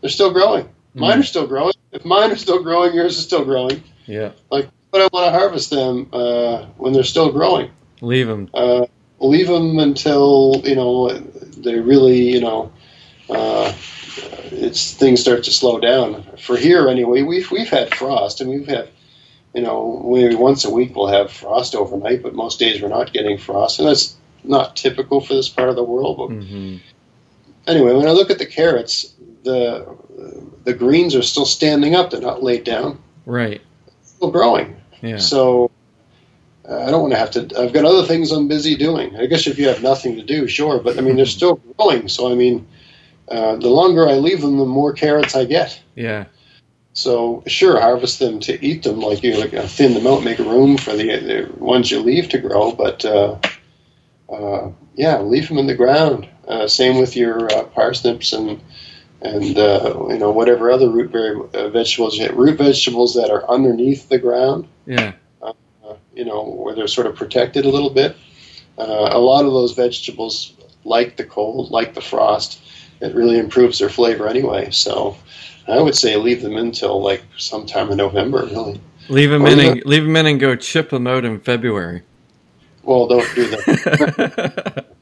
They're 0.00 0.10
still 0.10 0.32
growing. 0.32 0.68
Mine 0.94 1.18
Mhm. 1.18 1.20
are 1.20 1.24
still 1.24 1.46
growing. 1.46 1.74
If 1.92 2.04
mine 2.04 2.30
are 2.30 2.36
still 2.36 2.62
growing, 2.62 2.94
yours 2.94 3.16
is 3.18 3.24
still 3.24 3.44
growing." 3.44 3.82
Yeah. 4.06 4.30
Like, 4.50 4.68
but 4.90 5.00
I 5.00 5.08
want 5.12 5.26
to 5.26 5.38
harvest 5.38 5.70
them 5.70 6.08
uh, 6.12 6.66
when 6.76 6.92
they're 6.92 7.02
still 7.04 7.30
growing. 7.32 7.70
Leave 8.00 8.26
them. 8.28 8.48
Uh, 8.54 8.86
leave 9.20 9.48
them 9.48 9.78
until 9.78 10.60
you 10.64 10.74
know 10.74 11.08
they 11.56 11.76
really 11.78 12.30
you 12.32 12.40
know 12.40 12.70
uh, 13.30 13.72
it's 14.52 14.92
things 14.92 15.20
start 15.20 15.44
to 15.44 15.50
slow 15.50 15.78
down. 15.80 16.24
For 16.38 16.56
here 16.56 16.88
anyway, 16.88 17.22
we've 17.22 17.50
we've 17.50 17.68
had 17.68 17.94
frost 17.94 18.40
and 18.40 18.50
we've 18.50 18.66
had 18.68 18.88
you 19.54 19.62
know 19.62 20.04
maybe 20.06 20.34
once 20.34 20.64
a 20.64 20.70
week 20.70 20.94
we'll 20.94 21.06
have 21.08 21.30
frost 21.32 21.74
overnight, 21.74 22.22
but 22.22 22.34
most 22.34 22.58
days 22.58 22.80
we're 22.82 22.88
not 22.88 23.12
getting 23.12 23.38
frost, 23.38 23.78
and 23.78 23.88
that's 23.88 24.14
not 24.48 24.76
typical 24.76 25.20
for 25.20 25.34
this 25.34 25.48
part 25.48 25.68
of 25.68 25.76
the 25.76 25.84
world. 25.84 26.16
But 26.18 26.28
hmm 26.28 26.76
anyway, 27.66 27.94
when 27.94 28.08
I 28.08 28.12
look 28.12 28.30
at 28.30 28.38
the 28.38 28.46
carrots, 28.46 29.14
the 29.44 29.86
the 30.64 30.74
greens 30.74 31.14
are 31.14 31.22
still 31.22 31.46
standing 31.46 31.94
up; 31.94 32.10
they're 32.10 32.20
not 32.20 32.42
laid 32.42 32.64
down, 32.64 32.98
Right. 33.24 33.60
still 34.02 34.30
growing. 34.30 34.76
Yeah. 35.02 35.18
So 35.18 35.70
uh, 36.68 36.80
I 36.84 36.90
don't 36.90 37.02
want 37.02 37.12
to 37.12 37.18
have 37.18 37.30
to. 37.32 37.60
I've 37.60 37.72
got 37.72 37.84
other 37.84 38.06
things 38.06 38.32
I'm 38.32 38.48
busy 38.48 38.76
doing. 38.76 39.16
I 39.16 39.26
guess 39.26 39.46
if 39.46 39.58
you 39.58 39.68
have 39.68 39.82
nothing 39.82 40.16
to 40.16 40.22
do, 40.22 40.48
sure. 40.48 40.80
But 40.80 40.98
I 40.98 41.00
mean, 41.00 41.16
they're 41.16 41.26
still 41.26 41.60
growing. 41.76 42.08
So 42.08 42.30
I 42.30 42.34
mean, 42.34 42.66
uh, 43.28 43.56
the 43.56 43.68
longer 43.68 44.08
I 44.08 44.14
leave 44.14 44.40
them, 44.40 44.58
the 44.58 44.64
more 44.64 44.92
carrots 44.92 45.34
I 45.34 45.44
get. 45.44 45.80
Yeah. 45.94 46.26
So 46.94 47.42
sure, 47.46 47.78
harvest 47.78 48.20
them 48.20 48.40
to 48.40 48.64
eat 48.64 48.82
them, 48.82 49.00
like 49.00 49.22
you 49.22 49.38
like 49.38 49.52
uh, 49.52 49.66
thin 49.66 49.92
them 49.92 50.06
out, 50.06 50.24
make 50.24 50.38
room 50.38 50.78
for 50.78 50.96
the, 50.96 51.04
the 51.18 51.50
ones 51.58 51.90
you 51.90 52.00
leave 52.00 52.30
to 52.30 52.38
grow. 52.38 52.72
But 52.72 53.04
uh, 53.04 53.38
uh, 54.28 54.70
yeah, 54.94 55.20
leave 55.20 55.48
them 55.48 55.58
in 55.58 55.66
the 55.66 55.74
ground. 55.74 56.28
Uh, 56.46 56.66
same 56.66 56.98
with 56.98 57.16
your 57.16 57.52
uh, 57.52 57.64
parsnips 57.64 58.32
and 58.32 58.60
and 59.22 59.58
uh, 59.58 60.06
you 60.08 60.18
know 60.18 60.30
whatever 60.30 60.70
other 60.70 60.88
root 60.88 61.10
berry 61.10 61.40
uh, 61.54 61.68
vegetables. 61.68 62.20
Root 62.30 62.58
vegetables 62.58 63.14
that 63.14 63.30
are 63.30 63.48
underneath 63.50 64.08
the 64.08 64.18
ground 64.18 64.68
Yeah. 64.86 65.12
uh, 65.42 65.52
you 66.14 66.24
know, 66.24 66.44
where 66.44 66.74
they're 66.74 66.88
sort 66.88 67.06
of 67.06 67.16
protected 67.16 67.64
a 67.64 67.70
little 67.70 67.90
bit. 67.90 68.16
Uh, 68.78 69.10
a 69.12 69.18
lot 69.18 69.44
of 69.44 69.52
those 69.52 69.72
vegetables 69.72 70.52
like 70.84 71.16
the 71.16 71.24
cold, 71.24 71.70
like 71.70 71.94
the 71.94 72.00
frost. 72.00 72.60
It 73.00 73.14
really 73.14 73.38
improves 73.38 73.78
their 73.78 73.88
flavor 73.88 74.28
anyway. 74.28 74.70
So 74.70 75.16
I 75.68 75.80
would 75.80 75.94
say 75.94 76.16
leave 76.16 76.42
them 76.42 76.56
until 76.56 77.02
like 77.02 77.22
sometime 77.36 77.90
in 77.90 77.98
November, 77.98 78.46
really. 78.46 78.80
Leave 79.08 79.30
them 79.30 79.46
in 79.46 79.60
and 79.60 79.84
leave 79.84 80.04
them 80.04 80.16
in 80.16 80.26
and 80.26 80.40
go 80.40 80.56
chip 80.56 80.90
them 80.90 81.06
out 81.06 81.24
in 81.24 81.40
February. 81.40 82.02
Well, 82.86 83.06
don't 83.08 83.34
do 83.34 83.48
that. 83.48 84.86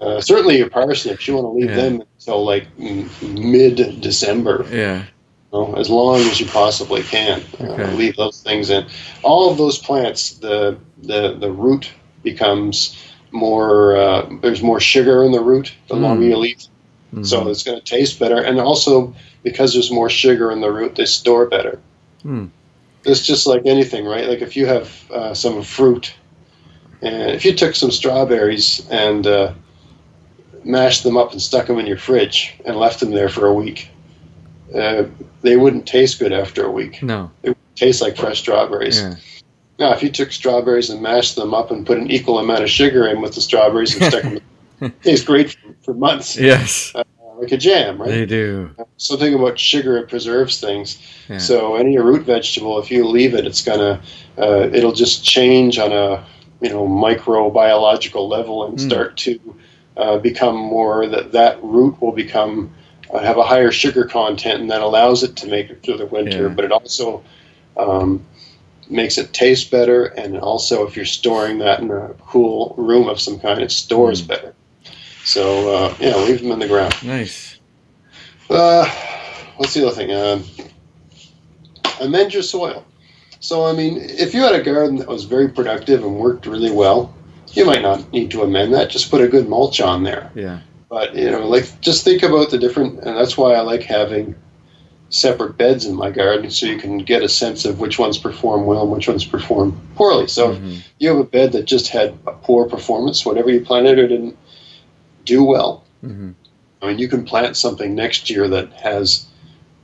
Uh, 0.00 0.20
certainly 0.20 0.58
your 0.58 0.68
parsnips, 0.68 1.26
you 1.28 1.34
want 1.34 1.44
to 1.44 1.50
leave 1.50 1.70
Yeah. 1.70 1.76
them 1.76 2.02
until 2.18 2.44
like 2.44 2.66
mid 2.78 4.00
December. 4.00 4.66
yeah. 4.70 5.04
know, 5.52 5.74
as 5.74 5.88
long 5.88 6.16
as 6.22 6.40
you 6.40 6.46
possibly 6.46 7.02
can. 7.04 7.40
Okay. 7.60 7.82
Uh, 7.84 7.92
leave 7.92 8.16
those 8.16 8.42
things 8.42 8.68
in. 8.68 8.84
All 9.22 9.48
of 9.50 9.58
those 9.58 9.78
plants, 9.78 10.32
the 10.38 10.76
the 11.02 11.36
the 11.38 11.50
root 11.52 11.90
becomes 12.24 12.96
more. 13.30 13.96
Uh, 13.96 14.28
there's 14.42 14.60
more 14.62 14.80
sugar 14.80 15.22
in 15.24 15.30
the 15.32 15.40
root 15.40 15.72
the 15.88 15.94
Mm. 15.94 16.00
longer 16.02 16.24
you 16.26 16.36
leave. 16.36 16.58
Mhm. 17.14 17.24
So 17.24 17.48
it's 17.48 17.62
going 17.62 17.78
to 17.78 17.84
taste 17.84 18.18
better, 18.18 18.42
and 18.42 18.58
also 18.60 19.14
because 19.44 19.72
there's 19.72 19.92
more 19.92 20.10
sugar 20.10 20.50
in 20.50 20.60
the 20.60 20.70
root, 20.70 20.96
they 20.96 21.06
store 21.06 21.46
better. 21.46 21.78
Hmm. 22.22 22.46
It's 23.04 23.24
just 23.24 23.46
like 23.46 23.62
anything, 23.66 24.04
right? 24.04 24.28
Like 24.28 24.42
if 24.42 24.56
you 24.56 24.66
have 24.66 24.90
uh, 25.12 25.32
some 25.32 25.62
fruit, 25.62 26.12
and 27.02 27.30
if 27.32 27.44
you 27.44 27.54
took 27.54 27.74
some 27.74 27.90
strawberries 27.90 28.86
and 28.90 29.26
uh, 29.26 29.52
mashed 30.64 31.02
them 31.04 31.16
up 31.16 31.32
and 31.32 31.40
stuck 31.40 31.66
them 31.66 31.78
in 31.78 31.86
your 31.86 31.98
fridge 31.98 32.54
and 32.64 32.76
left 32.76 33.00
them 33.00 33.10
there 33.10 33.28
for 33.28 33.46
a 33.46 33.54
week, 33.54 33.90
uh, 34.74 35.04
they 35.42 35.56
wouldn't 35.56 35.86
taste 35.86 36.18
good 36.18 36.32
after 36.32 36.64
a 36.64 36.70
week. 36.70 37.02
no. 37.02 37.30
It 37.42 37.50
would 37.50 37.76
taste 37.76 38.00
like 38.02 38.16
fresh 38.16 38.40
strawberries. 38.40 39.00
Yeah. 39.00 39.14
Now, 39.78 39.92
if 39.92 40.02
you 40.02 40.10
took 40.10 40.32
strawberries 40.32 40.88
and 40.88 41.02
mashed 41.02 41.36
them 41.36 41.52
up 41.52 41.70
and 41.70 41.86
put 41.86 41.98
an 41.98 42.10
equal 42.10 42.38
amount 42.38 42.62
of 42.62 42.70
sugar 42.70 43.06
in 43.06 43.20
with 43.20 43.34
the 43.34 43.42
strawberries 43.42 43.94
and 43.94 44.04
stuck 44.06 44.22
them, 44.22 44.38
it 44.80 45.02
tastes 45.02 45.24
great 45.24 45.50
for, 45.52 45.74
for 45.82 45.94
months, 45.94 46.36
Yes. 46.36 46.94
like 47.38 47.52
a 47.52 47.58
jam, 47.58 48.00
right? 48.00 48.08
They 48.08 48.24
do. 48.24 48.70
Something 48.96 49.34
about 49.34 49.58
sugar 49.58 49.98
it 49.98 50.08
preserves 50.08 50.58
things. 50.58 50.96
Yeah. 51.28 51.36
So 51.36 51.76
any 51.76 51.98
root 51.98 52.22
vegetable, 52.24 52.78
if 52.78 52.90
you 52.90 53.06
leave 53.06 53.34
it, 53.34 53.46
it's 53.46 53.60
gonna, 53.62 54.00
uh, 54.38 54.70
it'll 54.72 54.92
just 54.92 55.22
change 55.22 55.78
on 55.78 55.92
a 55.92 56.24
you 56.60 56.70
know 56.70 56.86
microbiological 56.86 58.28
level 58.28 58.64
and 58.66 58.78
Mm. 58.78 58.80
start 58.80 59.16
to 59.18 59.38
uh, 59.96 60.18
become 60.18 60.56
more 60.56 61.06
that 61.06 61.32
that 61.32 61.62
root 61.62 62.00
will 62.00 62.12
become 62.12 62.72
uh, 63.12 63.18
have 63.18 63.38
a 63.38 63.42
higher 63.44 63.70
sugar 63.70 64.04
content, 64.04 64.60
and 64.60 64.70
that 64.70 64.82
allows 64.82 65.22
it 65.22 65.36
to 65.36 65.46
make 65.46 65.70
it 65.70 65.82
through 65.82 65.96
the 65.96 66.06
winter. 66.06 66.48
Yeah. 66.48 66.54
But 66.54 66.64
it 66.64 66.72
also 66.72 67.22
um, 67.76 68.24
makes 68.88 69.16
it 69.18 69.32
taste 69.32 69.70
better, 69.70 70.06
and 70.06 70.38
also 70.38 70.86
if 70.86 70.96
you're 70.96 71.04
storing 71.04 71.58
that 71.58 71.80
in 71.80 71.90
a 71.90 72.14
cool 72.26 72.74
room 72.76 73.08
of 73.08 73.20
some 73.20 73.38
kind, 73.38 73.60
it 73.60 73.70
stores 73.70 74.22
Mm. 74.22 74.28
better. 74.28 74.54
So 75.24 75.74
uh, 75.74 75.94
yeah, 76.00 76.16
leave 76.16 76.40
them 76.42 76.52
in 76.52 76.58
the 76.58 76.68
ground. 76.68 76.94
Nice. 77.02 77.58
Uh, 78.48 78.84
what's 79.56 79.74
the 79.74 79.86
other 79.86 79.94
thing? 79.94 80.12
Um, 80.12 80.44
amend 82.00 82.32
your 82.34 82.42
soil. 82.42 82.84
So, 83.46 83.64
I 83.64 83.72
mean, 83.72 83.98
if 84.00 84.34
you 84.34 84.42
had 84.42 84.56
a 84.56 84.60
garden 84.60 84.96
that 84.96 85.06
was 85.06 85.22
very 85.22 85.48
productive 85.48 86.02
and 86.02 86.16
worked 86.16 86.46
really 86.46 86.72
well, 86.72 87.14
you 87.52 87.64
might 87.64 87.80
not 87.80 88.12
need 88.12 88.32
to 88.32 88.42
amend 88.42 88.74
that. 88.74 88.90
Just 88.90 89.08
put 89.08 89.20
a 89.20 89.28
good 89.28 89.48
mulch 89.48 89.80
on 89.80 90.02
there. 90.02 90.32
Yeah. 90.34 90.58
But, 90.90 91.14
you 91.14 91.30
know, 91.30 91.46
like, 91.46 91.80
just 91.80 92.02
think 92.02 92.24
about 92.24 92.50
the 92.50 92.58
different, 92.58 92.98
and 93.04 93.16
that's 93.16 93.38
why 93.38 93.54
I 93.54 93.60
like 93.60 93.84
having 93.84 94.34
separate 95.10 95.56
beds 95.56 95.86
in 95.86 95.94
my 95.94 96.10
garden 96.10 96.50
so 96.50 96.66
you 96.66 96.76
can 96.76 96.98
get 96.98 97.22
a 97.22 97.28
sense 97.28 97.64
of 97.64 97.78
which 97.78 98.00
ones 98.00 98.18
perform 98.18 98.66
well 98.66 98.82
and 98.82 98.90
which 98.90 99.06
ones 99.06 99.24
perform 99.24 99.80
poorly. 99.94 100.26
So, 100.26 100.50
if 100.50 100.58
Mhm. 100.58 100.82
you 100.98 101.08
have 101.10 101.18
a 101.18 101.24
bed 101.24 101.52
that 101.52 101.66
just 101.66 101.86
had 101.86 102.14
a 102.26 102.32
poor 102.32 102.64
performance, 102.64 103.24
whatever 103.24 103.48
you 103.52 103.60
planted 103.60 104.00
or 104.00 104.08
didn't 104.08 104.36
do 105.24 105.44
well, 105.44 105.84
Mhm. 106.04 106.34
I 106.82 106.88
mean, 106.88 106.98
you 106.98 107.06
can 107.06 107.22
plant 107.22 107.56
something 107.56 107.94
next 107.94 108.28
year 108.28 108.48
that 108.48 108.72
has 108.72 109.26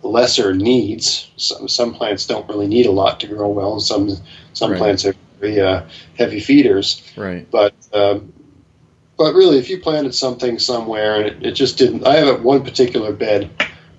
lesser 0.03 0.55
needs. 0.55 1.31
Some, 1.37 1.69
some 1.69 1.95
plants 1.95 2.27
don't 2.27 2.49
really 2.49 2.67
need 2.67 2.87
a 2.87 2.91
lot 2.93 3.21
to 3.21 3.27
grow 3.27 3.49
well. 3.49 3.81
Some 3.81 4.11
some 4.53 4.73
Right. 4.73 4.79
plants 4.79 5.05
are 5.05 5.15
very 5.41 5.61
uh, 5.61 5.83
heavy 6.19 6.41
feeders. 6.41 7.03
Right. 7.17 7.51
But 7.51 7.75
um, 7.93 8.33
but 9.17 9.35
really, 9.35 9.59
if 9.59 9.71
you 9.71 9.81
planted 9.81 10.15
something 10.15 10.59
somewhere 10.59 11.17
and 11.17 11.27
it, 11.27 11.47
it 11.47 11.53
just 11.53 11.79
didn't, 11.79 12.07
I 12.07 12.17
have 12.17 12.43
one 12.43 12.65
particular 12.65 13.13
bed 13.13 13.51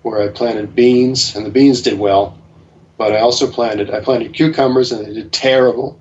where 0.02 0.22
I 0.22 0.28
planted 0.28 0.76
beans 0.76 1.36
and 1.36 1.46
the 1.46 1.50
beans 1.50 1.82
did 1.82 1.98
well, 1.98 2.38
but 2.98 3.14
I 3.14 3.20
also 3.20 3.50
planted 3.50 3.90
I 3.90 4.02
planted 4.02 4.34
cucumbers 4.34 4.92
and 4.92 5.06
they 5.06 5.14
did 5.14 5.32
terrible, 5.32 6.00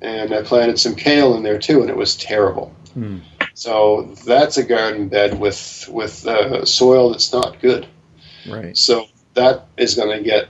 and 0.00 0.32
I 0.32 0.42
planted 0.42 0.78
some 0.78 0.94
kale 0.94 1.36
in 1.36 1.42
there 1.42 1.58
too 1.58 1.80
and 1.80 1.90
it 1.90 1.96
was 1.96 2.16
terrible. 2.16 2.74
Hmm. 2.94 3.18
So 3.54 4.14
that's 4.26 4.56
a 4.56 4.64
garden 4.64 5.08
bed 5.08 5.38
with 5.38 5.88
with 5.92 6.26
uh, 6.26 6.64
soil 6.64 7.10
that's 7.10 7.32
not 7.32 7.60
good. 7.60 7.86
Right. 8.48 8.76
So 8.76 9.06
that 9.34 9.66
is 9.76 9.94
going 9.94 10.16
to 10.16 10.22
get, 10.22 10.48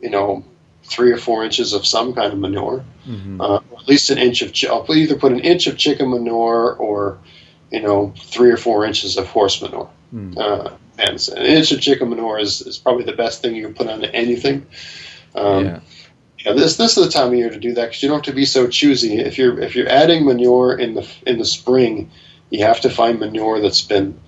you 0.00 0.10
know, 0.10 0.44
three 0.84 1.10
or 1.10 1.16
four 1.16 1.44
inches 1.44 1.72
of 1.72 1.86
some 1.86 2.14
kind 2.14 2.32
of 2.32 2.38
manure 2.38 2.84
hmm 3.04 3.40
uh, 3.40 3.56
at 3.56 3.88
least 3.88 4.10
an 4.10 4.18
inch 4.18 4.42
of. 4.42 4.52
Chi- 4.52 4.68
I'll 4.68 4.86
either 4.94 5.16
put 5.16 5.32
an 5.32 5.40
inch 5.40 5.66
of 5.66 5.76
chicken 5.76 6.10
manure 6.10 6.74
or, 6.74 7.18
you 7.70 7.82
know, 7.82 8.14
three 8.16 8.50
or 8.50 8.56
four 8.56 8.84
inches 8.84 9.16
of 9.16 9.26
horse 9.26 9.60
manure. 9.60 9.90
Mm. 10.14 10.38
Uh, 10.38 10.70
and 10.98 11.20
so 11.20 11.34
an 11.34 11.44
inch 11.44 11.72
of 11.72 11.80
chicken 11.80 12.08
manure 12.08 12.38
is, 12.38 12.62
is 12.62 12.78
probably 12.78 13.04
the 13.04 13.12
best 13.12 13.42
thing 13.42 13.54
you 13.54 13.64
can 13.64 13.74
put 13.74 13.88
onto 13.88 14.06
anything. 14.06 14.66
Um, 15.34 15.64
yeah. 15.66 15.80
yeah, 16.44 16.52
this 16.52 16.76
this 16.76 16.96
is 16.96 17.04
the 17.04 17.10
time 17.10 17.28
of 17.28 17.34
year 17.34 17.50
to 17.50 17.58
do 17.58 17.74
that 17.74 17.86
because 17.86 18.02
you 18.02 18.08
don't 18.08 18.24
have 18.24 18.34
to 18.34 18.36
be 18.36 18.46
so 18.46 18.68
choosy. 18.68 19.18
If 19.18 19.36
you're 19.36 19.58
if 19.60 19.74
you're 19.74 19.88
adding 19.88 20.24
manure 20.24 20.78
in 20.78 20.94
the 20.94 21.06
in 21.26 21.38
the 21.38 21.44
spring, 21.44 22.10
you 22.50 22.64
have 22.64 22.80
to 22.82 22.90
find 22.90 23.18
manure 23.18 23.60
that's 23.60 23.82
been 23.82 24.18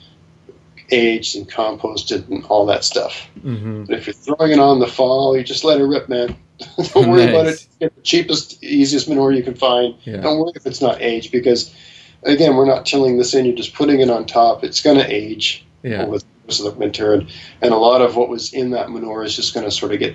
aged 0.91 1.37
and 1.37 1.49
composted 1.51 2.29
and 2.29 2.45
all 2.47 2.67
that 2.67 2.85
stuff. 2.85 3.27
hmm 3.43 3.85
But 3.85 3.97
if 3.99 4.07
you're 4.07 4.15
throwing 4.15 4.53
it 4.53 4.59
on 4.59 4.77
in 4.77 4.81
the 4.81 4.87
fall, 4.87 5.37
you 5.37 5.43
just 5.43 5.65
let 5.65 5.81
it 5.81 5.85
rip, 5.85 6.09
man. 6.09 6.37
don't 6.95 7.11
worry 7.11 7.29
about 7.29 7.47
it. 7.47 7.67
Get 7.81 7.95
the 7.95 8.03
cheapest, 8.03 8.63
easiest 8.63 9.09
manure 9.09 9.33
you 9.33 9.43
can 9.43 9.55
find. 9.55 9.95
Yeah. 10.05 10.19
Don't 10.19 10.39
worry 10.39 10.53
if 10.55 10.67
it's 10.67 10.81
not 10.81 11.03
aged 11.03 11.31
because, 11.33 11.75
again, 12.23 12.57
we're 12.57 12.67
not 12.67 12.87
tilling 12.87 13.19
this 13.19 13.35
in. 13.35 13.45
You're 13.45 13.57
just 13.57 13.75
putting 13.75 14.01
it 14.01 14.09
on 14.09 14.27
top. 14.27 14.65
It's 14.65 14.83
going 14.83 14.97
to 14.97 15.07
age 15.13 15.67
Yeah. 15.83 16.05
over 16.05 16.19
the 16.19 16.25
course 16.45 16.61
of 16.61 16.73
the 16.73 16.79
winter, 16.79 17.13
and, 17.13 17.29
and 17.61 17.73
a 17.73 17.77
lot 17.77 18.01
of 18.01 18.17
what 18.17 18.29
was 18.29 18.53
in 18.55 18.71
that 18.71 18.91
manure 18.91 19.23
is 19.25 19.37
just 19.37 19.53
going 19.53 19.67
to 19.67 19.71
sort 19.71 19.93
of 19.93 19.99
get, 19.99 20.15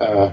uh, 0.00 0.32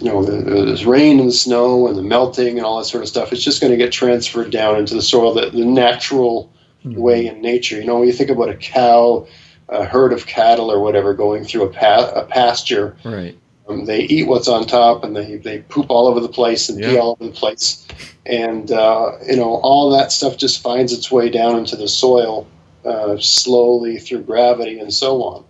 you 0.00 0.10
know, 0.10 0.22
there's 0.24 0.86
rain 0.86 1.18
and 1.18 1.28
the 1.28 1.32
snow 1.32 1.86
and 1.88 1.96
the 1.96 2.02
melting 2.02 2.56
and 2.56 2.64
all 2.64 2.78
that 2.78 2.84
sort 2.86 3.02
of 3.02 3.08
stuff. 3.08 3.32
It's 3.32 3.42
just 3.42 3.60
going 3.60 3.72
to 3.72 3.76
get 3.76 3.92
transferred 3.92 4.50
down 4.50 4.78
into 4.78 4.94
the 4.94 5.02
soil, 5.02 5.34
the, 5.34 5.50
the 5.50 5.64
natural 5.64 6.50
Mhm. 6.94 6.96
way 6.96 7.26
in 7.26 7.40
nature. 7.40 7.78
You 7.80 7.84
know, 7.86 7.98
when 7.98 8.06
you 8.06 8.12
think 8.12 8.30
about 8.30 8.48
a 8.48 8.54
cow, 8.54 9.26
a 9.68 9.84
herd 9.84 10.12
of 10.12 10.26
cattle 10.26 10.70
or 10.70 10.80
whatever 10.80 11.14
going 11.14 11.44
through 11.44 11.62
a, 11.64 11.68
pa- 11.68 12.12
a 12.14 12.24
pasture, 12.24 12.96
Right. 13.04 13.36
um, 13.68 13.84
they 13.84 14.00
eat 14.00 14.26
what's 14.26 14.48
on 14.48 14.66
top 14.66 15.04
and 15.04 15.14
they, 15.14 15.36
they 15.36 15.58
poop 15.60 15.86
all 15.90 16.06
over 16.06 16.20
the 16.20 16.28
place 16.28 16.68
and 16.68 16.80
pee 16.80 16.96
all 16.98 17.12
over 17.20 17.30
the 17.30 17.36
place. 17.36 17.86
And, 18.24 18.70
uh, 18.72 19.12
you 19.28 19.36
know, 19.36 19.54
all 19.62 19.90
that 19.90 20.10
stuff 20.12 20.36
just 20.38 20.62
finds 20.62 20.92
its 20.92 21.10
way 21.10 21.28
down 21.28 21.56
into 21.58 21.76
the 21.76 21.88
soil 21.88 22.46
uh, 22.84 23.16
slowly 23.18 23.98
through 23.98 24.22
gravity 24.22 24.78
and 24.78 24.92
so 24.94 25.22
on. 25.22 25.44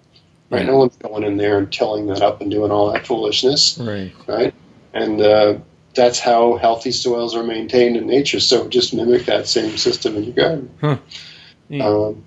Right? 0.50 0.60
Yeah. 0.64 0.68
No 0.72 0.78
one's 0.78 0.96
going 0.96 1.22
in 1.24 1.36
there 1.36 1.58
and 1.58 1.70
tilling 1.70 2.06
that 2.08 2.22
up 2.22 2.40
and 2.40 2.50
doing 2.50 2.70
all 2.72 2.90
that 2.92 3.06
foolishness 3.06 3.78
Right. 3.78 4.12
right? 4.26 4.54
And 4.94 5.20
uh, 5.20 5.58
that's 5.98 6.20
how 6.20 6.56
healthy 6.56 6.92
soils 6.92 7.34
are 7.34 7.42
maintained 7.42 7.96
in 7.96 8.06
nature. 8.06 8.38
So 8.40 8.68
just 8.68 8.94
mimic 8.94 9.26
that 9.26 9.48
same 9.48 9.76
system 9.76 10.16
in 10.16 10.24
your 10.24 10.34
garden. 10.34 10.70
Neat. 11.68 11.82
Um, 11.82 12.24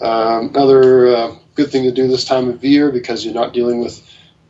um, 0.00 0.48
another 0.48 1.06
uh, 1.16 1.34
good 1.54 1.70
thing 1.70 1.84
to 1.84 1.92
do 1.92 2.08
this 2.08 2.24
time 2.24 2.48
of 2.48 2.64
year 2.64 2.90
because 2.90 3.24
you're 3.24 3.34
not 3.34 3.52
dealing 3.54 3.80
with 3.80 4.02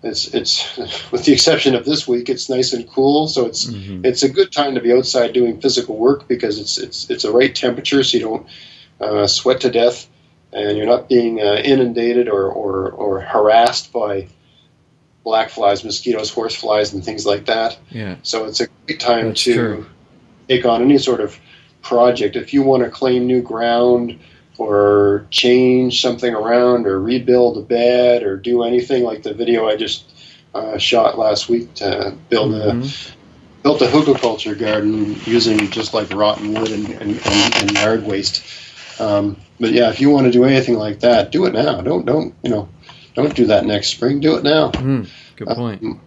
it's 0.03 0.35
it's 0.35 0.77
with 1.13 1.25
the 1.27 1.33
exception 1.33 1.75
of 1.75 1.85
this 1.85 2.09
week, 2.09 2.29
it's 2.29 2.49
nice 2.49 2.73
and 2.73 2.89
cool, 2.89 3.29
so 3.29 3.47
it's 3.47 3.67
Mhm. 3.67 4.05
it's 4.05 4.23
a 4.23 4.29
good 4.29 4.51
time 4.51 4.75
to 4.75 4.81
be 4.81 4.93
outside 4.93 5.33
doing 5.33 5.61
physical 5.61 5.97
work 5.97 6.27
because 6.27 6.59
it's 6.59 6.79
it's 6.79 7.09
it's 7.11 7.25
a 7.25 7.31
right 7.31 7.55
temperature, 7.55 8.03
so 8.03 8.19
you 8.19 8.25
don't 8.25 8.47
uh, 9.01 9.27
sweat 9.27 9.61
to 9.61 9.71
death, 9.71 10.09
and 10.53 10.77
you're 10.77 10.87
not 10.87 11.09
being 11.09 11.41
uh, 11.41 11.61
inundated 11.65 12.29
or, 12.29 12.47
or 12.51 12.91
or 12.91 13.21
harassed 13.21 13.93
by 13.93 14.27
black 15.25 15.51
flies, 15.51 15.85
mosquitoes, 15.85 16.31
horse 16.31 16.55
flies, 16.55 16.93
and 16.93 17.05
things 17.05 17.25
like 17.27 17.47
that. 17.47 17.79
Yeah. 17.91 18.17
So 18.23 18.45
it's 18.47 18.61
a 18.61 18.67
great 18.87 19.01
time 19.01 19.29
That's 19.29 19.45
to 19.45 19.55
true. 19.55 19.87
take 20.49 20.65
on 20.67 20.83
any 20.83 20.99
sort 20.99 21.21
of 21.21 21.39
project. 21.83 22.37
If 22.37 22.53
you 22.53 22.63
want 22.63 22.83
to 22.83 22.91
claim 22.91 23.27
new 23.27 23.43
ground 23.43 24.19
or 24.59 25.27
change 25.31 26.01
something 26.01 26.35
around 26.35 26.87
or 26.87 27.01
rebuild 27.01 27.57
a 27.59 27.63
bed 27.63 28.23
or 28.23 28.37
do 28.37 28.63
anything 28.63 29.03
like 29.05 29.23
the 29.23 29.33
video 29.35 29.67
I 29.67 29.77
just 29.77 30.05
uh, 30.55 30.77
shot 30.79 31.19
last 31.19 31.49
week 31.49 31.73
to 31.75 32.15
build 32.29 32.55
a 32.55 32.73
Mhm. 32.73 33.13
built 33.63 33.81
a 33.81 33.87
hugelkultur 33.87 34.59
garden 34.59 35.17
using 35.25 35.71
just 35.71 35.95
like 35.95 36.13
rotten 36.13 36.53
wood 36.53 36.71
and, 36.71 36.89
and, 36.91 37.21
and, 37.25 37.55
and 37.57 37.73
yard 37.73 38.05
waste. 38.05 38.43
Um, 39.01 39.37
but 39.59 39.73
yeah, 39.73 39.89
if 39.89 40.01
you 40.01 40.11
want 40.11 40.27
to 40.27 40.33
do 40.33 40.45
anything 40.45 40.75
like 40.77 41.01
that, 41.01 41.33
do 41.33 41.47
it 41.47 41.55
now. 41.55 41.81
Don't 41.81 42.05
don't 42.05 42.35
you 42.43 42.51
know? 42.51 42.69
Don't 43.15 43.35
do 43.35 43.47
that 43.47 43.65
next 43.65 43.89
spring. 43.89 44.21
Do 44.21 44.37
it 44.37 44.45
now. 44.45 44.71
Mm. 44.73 45.09
Good 45.37 45.49
point. 45.49 45.83
Um, 45.83 46.01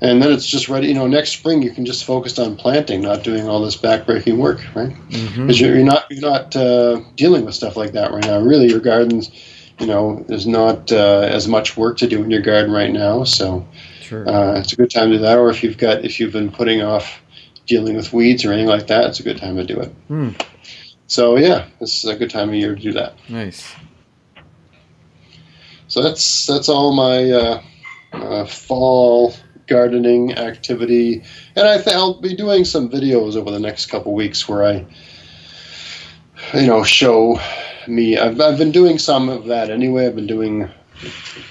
and 0.00 0.20
then 0.20 0.32
it's 0.32 0.46
just 0.46 0.68
ready. 0.68 0.88
You 0.88 0.94
know, 0.94 1.06
next 1.06 1.30
spring 1.30 1.62
you 1.62 1.70
can 1.70 1.84
just 1.86 2.04
focus 2.04 2.38
on 2.38 2.56
planting, 2.56 3.02
not 3.02 3.22
doing 3.22 3.48
all 3.48 3.60
this 3.62 3.76
backbreaking 3.76 4.36
work, 4.36 4.60
right? 4.74 4.94
Because 5.08 5.60
you're, 5.60 5.76
you're 5.76 5.84
not 5.84 6.06
you're 6.10 6.28
not 6.28 6.56
uh, 6.56 7.00
dealing 7.16 7.44
with 7.44 7.54
stuff 7.54 7.76
like 7.76 7.92
that 7.92 8.10
right 8.10 8.24
now. 8.24 8.40
Really, 8.40 8.68
your 8.68 8.80
gardens, 8.80 9.30
you 9.78 9.86
know, 9.86 10.24
there's 10.28 10.46
not 10.46 10.90
uh, 10.90 11.20
as 11.20 11.46
much 11.46 11.76
work 11.76 11.98
to 11.98 12.08
do 12.08 12.22
in 12.22 12.30
your 12.30 12.42
garden 12.42 12.72
right 12.72 12.90
now. 12.92 13.24
So 13.24 13.66
Sure. 14.00 14.28
uh, 14.28 14.58
it's 14.58 14.72
a 14.72 14.76
good 14.76 14.90
time 14.90 15.10
to 15.10 15.16
do 15.16 15.22
that. 15.22 15.38
Or 15.38 15.50
if 15.50 15.62
you've 15.62 15.78
got 15.78 16.04
if 16.04 16.18
you've 16.18 16.32
been 16.32 16.50
putting 16.50 16.82
off 16.82 17.20
dealing 17.66 17.94
with 17.94 18.12
weeds 18.12 18.44
or 18.44 18.52
anything 18.52 18.68
like 18.68 18.88
that, 18.88 19.06
it's 19.06 19.20
a 19.20 19.22
good 19.22 19.38
time 19.38 19.56
to 19.56 19.64
do 19.64 19.78
it. 19.78 19.88
Hmm. 20.08 20.30
So 21.06 21.36
yeah, 21.36 21.66
this 21.78 22.02
is 22.02 22.10
a 22.10 22.16
good 22.16 22.30
time 22.30 22.48
of 22.48 22.54
year 22.54 22.74
to 22.74 22.80
do 22.80 22.92
that. 22.92 23.14
Nice. 23.28 23.72
So 25.92 26.02
that's 26.02 26.46
that's 26.46 26.70
all 26.70 26.94
my 26.94 27.30
uh, 27.30 27.62
uh, 28.14 28.46
fall 28.46 29.34
gardening 29.66 30.32
activity, 30.38 31.22
and 31.54 31.68
I 31.68 31.76
think 31.76 31.94
I'll 31.94 32.18
be 32.18 32.34
doing 32.34 32.64
some 32.64 32.88
videos 32.88 33.36
over 33.36 33.50
the 33.50 33.60
next 33.60 33.90
couple 33.90 34.14
weeks 34.14 34.48
where 34.48 34.64
I, 34.64 34.86
you 36.54 36.66
know, 36.66 36.82
show 36.82 37.38
me. 37.86 38.16
I've 38.16 38.40
I've 38.40 38.56
been 38.56 38.72
doing 38.72 38.98
some 38.98 39.28
of 39.28 39.44
that 39.48 39.68
anyway. 39.68 40.06
I've 40.06 40.16
been 40.16 40.26
doing 40.26 40.60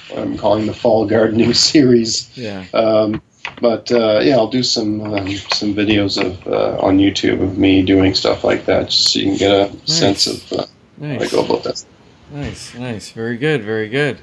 what 0.10 0.18
I'm 0.18 0.36
calling 0.40 0.66
the 0.66 0.74
fall 0.74 1.06
gardening 1.06 1.54
series. 1.72 2.36
Yeah. 2.36 2.66
Um, 2.74 3.22
but 3.62 3.92
uh, 3.92 4.22
yeah, 4.24 4.38
I'll 4.38 4.48
do 4.48 4.64
some 4.64 5.02
um, 5.02 5.30
some 5.54 5.76
videos 5.76 6.20
of 6.20 6.48
uh, 6.48 6.84
on 6.84 6.98
YouTube 6.98 7.44
of 7.44 7.60
me 7.60 7.84
doing 7.84 8.16
stuff 8.16 8.44
like 8.44 8.66
that, 8.66 8.90
just 8.90 9.14
so 9.14 9.20
you 9.20 9.26
can 9.26 9.38
get 9.38 9.52
a 9.52 9.88
sense 9.88 10.26
of 10.26 10.52
uh, 10.52 10.66
how 11.00 11.20
I 11.20 11.28
go 11.28 11.46
about 11.46 11.64
that. 11.66 11.86
Nice, 12.32 12.74
nice, 12.74 13.12
very 13.12 13.38
good, 13.38 13.62
very 13.62 13.88
good. 13.88 14.18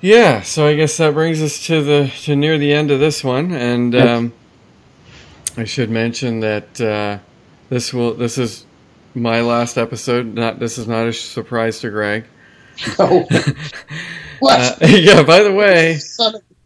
Yeah, 0.00 0.42
so 0.42 0.66
I 0.66 0.76
guess 0.76 0.96
that 0.98 1.12
brings 1.14 1.42
us 1.42 1.66
to 1.66 1.82
the 1.82 2.12
to 2.22 2.36
near 2.36 2.56
the 2.56 2.72
end 2.72 2.92
of 2.92 3.00
this 3.00 3.24
one, 3.24 3.52
and 3.52 3.96
um, 3.96 4.32
I 5.56 5.64
should 5.64 5.90
mention 5.90 6.38
that 6.40 6.80
uh, 6.80 7.18
this 7.68 7.92
will 7.92 8.14
this 8.14 8.38
is 8.38 8.64
my 9.14 9.40
last 9.40 9.76
episode. 9.76 10.34
Not 10.34 10.60
this 10.60 10.78
is 10.78 10.86
not 10.86 11.08
a 11.08 11.12
surprise 11.12 11.80
to 11.80 11.90
Greg. 11.90 12.26
No. 12.96 13.26
what? 14.38 14.60
Uh, 14.60 14.76
yeah. 14.86 15.24
By 15.24 15.42
the 15.42 15.52
way, 15.52 15.98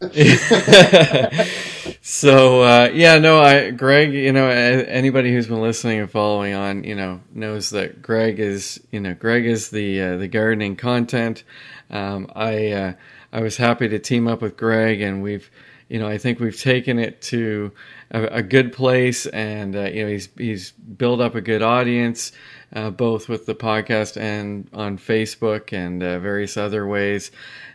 so 2.01 2.61
uh, 2.61 2.91
yeah, 2.93 3.17
no, 3.17 3.41
I 3.41 3.71
Greg, 3.71 4.13
you 4.13 4.31
know, 4.31 4.47
anybody 4.47 5.33
who's 5.33 5.47
been 5.47 5.61
listening 5.61 5.99
and 5.99 6.11
following 6.11 6.53
on, 6.53 6.83
you 6.83 6.93
know, 6.93 7.19
knows 7.33 7.71
that 7.71 8.03
Greg 8.03 8.39
is, 8.39 8.79
you 8.91 8.99
know, 8.99 9.15
Greg 9.15 9.47
is 9.47 9.71
the 9.71 10.01
uh, 10.01 10.17
the 10.17 10.27
gardening 10.27 10.75
content. 10.75 11.43
Um, 11.89 12.31
I 12.35 12.71
uh, 12.71 12.93
I 13.33 13.41
was 13.41 13.57
happy 13.57 13.89
to 13.89 13.99
team 13.99 14.27
up 14.27 14.41
with 14.41 14.55
Greg, 14.55 15.01
and 15.01 15.23
we've, 15.23 15.49
you 15.89 15.99
know, 15.99 16.07
I 16.07 16.17
think 16.19 16.39
we've 16.39 16.59
taken 16.59 16.99
it 16.99 17.21
to 17.23 17.71
a, 18.11 18.25
a 18.25 18.43
good 18.43 18.71
place, 18.71 19.25
and 19.25 19.75
uh, 19.75 19.85
you 19.85 20.03
know, 20.03 20.09
he's 20.09 20.29
he's 20.37 20.71
built 20.71 21.19
up 21.19 21.35
a 21.35 21.41
good 21.41 21.61
audience. 21.61 22.31
Uh, 22.75 22.89
both 22.89 23.29
with 23.29 23.45
the 23.45 23.53
podcast 23.53 24.19
and 24.19 24.67
on 24.73 24.97
Facebook 24.97 25.73
and 25.73 26.01
uh, 26.01 26.17
various 26.17 26.57
other 26.57 26.87
ways, 26.87 27.29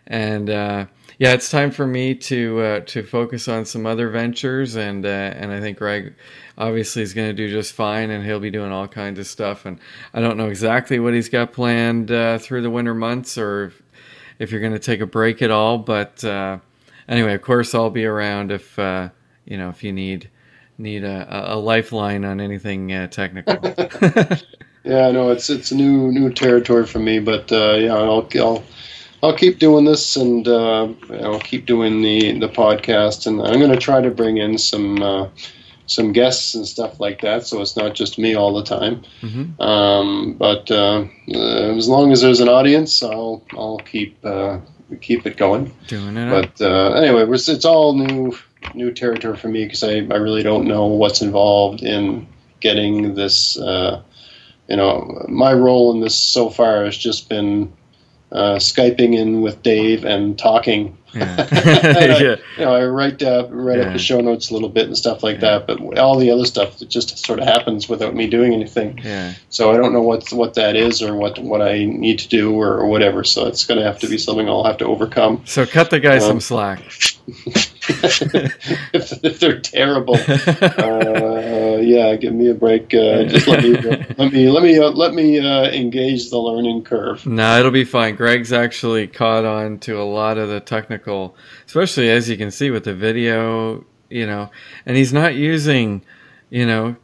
and 0.09 0.51
uh, 0.51 0.87
yeah, 1.19 1.33
it's 1.33 1.51
time 1.51 1.73
for 1.73 1.87
me 1.87 2.15
to 2.15 2.61
uh, 2.61 2.81
to 2.81 3.03
focus 3.03 3.49
on 3.49 3.65
some 3.65 3.87
other 3.87 4.09
ventures, 4.09 4.77
and 4.77 5.05
uh, 5.05 5.09
and 5.09 5.53
I 5.53 5.61
think 5.61 5.79
Greg 5.79 6.15
obviously 6.57 7.03
is 7.03 7.13
going 7.13 7.29
to 7.29 7.33
do 7.33 7.51
just 7.51 7.73
fine, 7.73 8.11
and 8.11 8.25
he'll 8.25 8.41
be 8.41 8.51
doing 8.51 8.71
all 8.71 8.87
kinds 8.87 9.19
of 9.19 9.27
stuff. 9.27 9.67
And 9.67 9.81
I 10.15 10.21
don't 10.21 10.37
know 10.37 10.49
exactly 10.49 11.01
what 11.01 11.15
he's 11.15 11.29
got 11.29 11.53
planned 11.53 12.13
uh, 12.13 12.39
through 12.39 12.63
the 12.63 12.71
winter 12.71 12.95
months, 12.95 13.37
or 13.37 13.73
if, 14.39 14.51
you're 14.51 14.61
going 14.61 14.73
to 14.73 14.79
take 14.79 15.01
a 15.01 15.07
break 15.07 15.43
at 15.43 15.51
all. 15.51 15.79
But 15.79 16.23
uh, 16.25 16.59
anyway, 17.09 17.35
of 17.35 17.43
course, 17.43 17.75
I'll 17.75 17.91
be 17.91 18.05
around 18.05 18.53
if 18.53 18.79
uh, 18.79 19.09
you 19.45 19.57
know 19.57 19.69
if 19.69 19.83
you 19.83 19.93
need 19.93 20.31
need 20.79 21.05
a, 21.05 21.55
a 21.55 21.57
lifeline 21.57 22.25
on 22.25 22.41
anything 22.41 22.93
uh, 22.93 23.09
technical. 23.09 23.59
Yeah, 24.89 25.11
no, 25.11 25.31
it's 25.31 25.51
it's 25.51 25.71
new 25.71 26.11
new 26.11 26.33
territory 26.33 26.87
for 26.87 26.99
me, 26.99 27.19
but 27.19 27.53
uh, 27.53 27.75
yeah, 27.75 27.95
I'll 27.95 28.27
I'll 28.37 28.65
I'll 29.23 29.37
keep 29.37 29.59
doing 29.59 29.85
this 29.85 30.17
and 30.17 30.49
uh, 30.49 30.89
I'll 31.23 31.41
keep 31.41 31.67
doing 31.67 32.01
the 32.01 32.39
the 32.39 32.49
podcast, 32.49 33.27
and 33.27 33.43
I'm 33.43 33.59
going 33.59 33.71
to 33.73 33.77
try 33.77 34.01
to 34.01 34.11
bring 34.11 34.39
in 34.39 34.57
some 34.57 35.03
uh, 35.03 35.29
some 35.89 36.13
guests 36.13 36.55
and 36.55 36.67
stuff 36.67 37.01
like 37.01 37.23
that, 37.23 37.47
so 37.47 37.61
it's 37.61 37.77
not 37.77 37.95
just 37.95 38.19
me 38.19 38.35
all 38.35 38.55
the 38.55 38.63
time. 38.63 39.03
Mm-hmm. 39.23 39.61
Um, 39.61 40.35
but 40.35 40.71
uh, 40.71 41.07
uh, 41.35 41.77
as 41.77 41.89
long 41.89 42.13
as 42.13 42.21
there's 42.21 42.41
an 42.41 42.49
audience, 42.49 43.03
I'll 43.03 43.43
I'll 43.53 43.79
keep 43.79 44.25
uh, 44.25 44.61
keep 45.01 45.27
it 45.27 45.37
going. 45.37 45.75
Doing 45.89 46.17
it. 46.17 46.31
But 46.31 46.65
uh, 46.65 46.93
anyway, 46.93 47.25
it's, 47.33 47.49
it's 47.49 47.65
all 47.65 47.95
new 47.95 48.37
new 48.75 48.93
territory 48.93 49.37
for 49.37 49.49
me 49.49 49.65
because 49.65 49.83
I, 49.83 49.97
I 49.97 50.17
really 50.17 50.43
don't 50.43 50.67
know 50.67 50.87
what's 50.87 51.23
involved 51.23 51.83
in 51.83 52.29
getting 52.61 53.15
this. 53.15 53.59
Uh, 53.59 54.03
you 54.69 54.77
know, 54.77 55.25
my 55.29 55.55
role 55.55 55.93
in 55.95 56.01
this 56.01 56.15
so 56.15 56.51
far 56.51 56.85
has 56.85 56.97
just 56.97 57.31
been 57.31 57.73
uh, 58.33 58.57
skyping 58.57 59.15
in 59.17 59.41
with 59.43 59.63
Dave 59.63 60.05
and 60.05 60.39
talking. 60.39 60.97
Yeah. 61.15 61.49
And 61.99 62.13
I- 62.13 62.19
yeah. 62.19 62.37
You 62.59 62.65
know, 62.65 62.75
I 62.75 62.85
write 62.85 63.23
uh, 63.23 63.47
write 63.51 63.79
Yeah. 63.79 63.87
up 63.87 63.93
the 63.95 63.99
show 63.99 64.21
notes 64.21 64.51
a 64.51 64.53
little 64.55 64.69
bit 64.69 64.87
and 64.87 64.97
stuff 64.97 65.23
like 65.23 65.41
that, 65.41 65.67
but 65.67 65.99
all 65.99 66.19
the 66.19 66.31
other 66.31 66.45
stuff 66.45 66.83
it 66.83 66.89
just 66.91 67.25
sort 67.25 67.39
of 67.39 67.47
happens 67.47 67.89
without 67.89 68.15
me 68.15 68.27
doing 68.29 68.53
anything. 68.53 68.99
Yeah. 69.03 69.33
So 69.49 69.73
I 69.73 69.77
don't 69.79 69.93
know 69.95 70.03
what 70.03 70.31
what 70.33 70.55
that 70.55 70.77
is 70.77 71.01
or 71.03 71.15
what 71.17 71.39
what 71.39 71.63
I 71.63 71.85
need 71.87 72.19
to 72.19 72.29
do 72.29 72.55
or, 72.55 72.75
or 72.79 72.87
whatever. 72.87 73.25
So 73.25 73.47
it's 73.47 73.65
going 73.65 73.79
to 73.79 73.85
have 73.87 73.99
to 74.01 74.09
be 74.09 74.19
something 74.19 74.49
I'll 74.49 74.65
have 74.65 74.77
to 74.79 74.85
overcome. 74.87 75.43
So 75.47 75.65
cut 75.65 75.89
the 75.91 76.01
guy 76.01 76.17
Um, 76.17 76.21
some 76.21 76.41
slack. 76.41 76.83
if, 78.03 79.13
if 79.25 79.41
they're 79.41 79.61
terrible, 79.61 80.15
uh, 80.29 81.77
yeah, 81.79 82.15
give 82.17 82.33
me 82.35 82.49
a 82.51 82.55
break. 82.55 82.93
Uh, 82.95 83.25
just 83.25 83.47
let 83.47 83.63
me 83.63 83.73
let 84.19 84.33
me 84.33 84.49
let 84.51 84.63
me 84.63 84.79
uh, 84.79 84.91
let 84.91 85.15
me 85.15 85.39
uh, 85.39 85.65
engage 85.71 86.31
the 86.31 86.39
learning 86.39 86.83
curve. 86.85 87.25
No, 87.27 87.59
it'll 87.59 87.71
be 87.71 87.85
fine. 87.85 88.15
Greg's 88.17 88.53
actually 88.53 89.07
caught 89.07 89.45
on 89.45 89.79
to 89.81 90.01
a 90.01 90.05
lot 90.05 90.39
of 90.39 90.49
the 90.49 90.61
technical, 90.61 91.37
especially 91.67 92.11
as 92.11 92.29
you 92.29 92.37
can 92.37 92.51
see 92.51 92.71
with 92.71 92.85
the 92.85 92.95
video, 92.95 93.85
you 94.11 94.27
know, 94.27 94.51
and 94.87 94.97
he's 94.97 95.13
not 95.13 95.35
using, 95.35 96.03
you 96.51 96.67
know, 96.67 96.97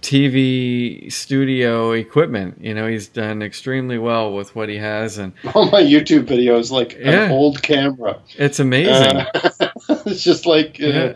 TV 0.00 1.12
studio 1.12 1.92
equipment. 1.92 2.58
You 2.60 2.74
know, 2.74 2.86
he's 2.86 3.08
done 3.08 3.42
extremely 3.42 3.98
well 3.98 4.32
with 4.32 4.54
what 4.54 4.68
he 4.68 4.76
has, 4.76 5.18
and 5.18 5.32
All 5.54 5.70
my 5.70 5.82
YouTube 5.82 6.24
videos 6.26 6.70
like 6.70 6.96
Yeah. 6.98 7.24
an 7.26 7.32
old 7.32 7.62
camera. 7.62 8.18
it's 8.36 8.60
amazing. 8.60 8.92
Uh, 9.34 9.67
it's 10.18 10.24
just 10.24 10.46
like 10.46 10.78
uh, 10.82 10.86
Yeah. 10.86 11.14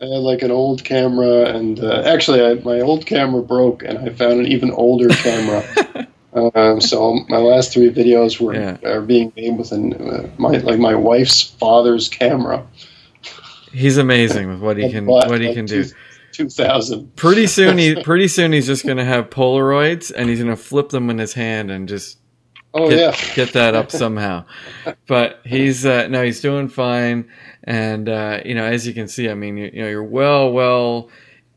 uh, 0.00 0.06
like 0.20 0.42
an 0.42 0.50
old 0.52 0.84
camera, 0.84 1.46
and 1.46 1.80
uh, 1.80 2.02
actually, 2.06 2.40
I, 2.44 2.54
my 2.54 2.80
old 2.80 3.04
camera 3.06 3.42
broke, 3.42 3.82
and 3.82 3.98
I 3.98 4.10
found 4.10 4.40
an 4.40 4.46
even 4.46 4.70
older 4.70 5.08
camera. 5.08 5.62
Um, 6.56 6.80
so 6.80 7.20
my 7.28 7.36
last 7.36 7.72
three 7.72 7.90
videos 7.92 8.40
were 8.40 8.54
Yeah. 8.56 8.76
are 8.82 9.00
being 9.02 9.32
made 9.36 9.56
with 9.56 9.70
an, 9.70 9.92
uh, 9.94 10.28
my 10.36 10.56
like 10.56 10.80
my 10.80 10.92
wife's 10.96 11.42
father's 11.42 12.08
camera. 12.08 12.66
he's 13.72 13.98
amazing 13.98 14.48
with 14.48 14.58
what 14.60 14.76
he 14.76 14.90
can 14.90 15.06
what 15.06 15.40
he 15.40 15.46
like, 15.46 15.54
can 15.56 15.66
do. 15.66 15.84
two- 15.84 15.92
2000. 16.32 17.14
Pretty 17.14 17.46
soon, 17.46 17.78
he 17.78 17.94
pretty 18.02 18.26
soon 18.26 18.50
he's 18.52 18.66
just 18.66 18.84
gonna 18.84 19.04
have 19.04 19.30
Polaroids, 19.30 20.10
and 20.12 20.28
he's 20.28 20.40
gonna 20.40 20.56
flip 20.56 20.88
them 20.88 21.08
in 21.08 21.18
his 21.18 21.34
hand 21.34 21.70
and 21.70 21.88
just 21.88 22.18
Oh 22.74 22.90
get, 22.90 22.98
yeah. 22.98 23.34
get 23.34 23.52
that 23.52 23.74
up 23.74 23.90
somehow. 23.92 24.44
But 25.06 25.40
he's 25.44 25.86
uh, 25.86 26.08
no, 26.08 26.24
he's 26.24 26.40
doing 26.40 26.68
fine, 26.68 27.30
and 27.62 28.08
uh, 28.08 28.40
you 28.44 28.54
know, 28.54 28.64
as 28.64 28.86
you 28.86 28.92
can 28.92 29.06
see, 29.06 29.28
I 29.30 29.34
mean, 29.34 29.56
you, 29.56 29.70
you 29.72 29.82
know, 29.82 29.88
you're 29.88 30.02
well, 30.02 30.52
well 30.52 31.08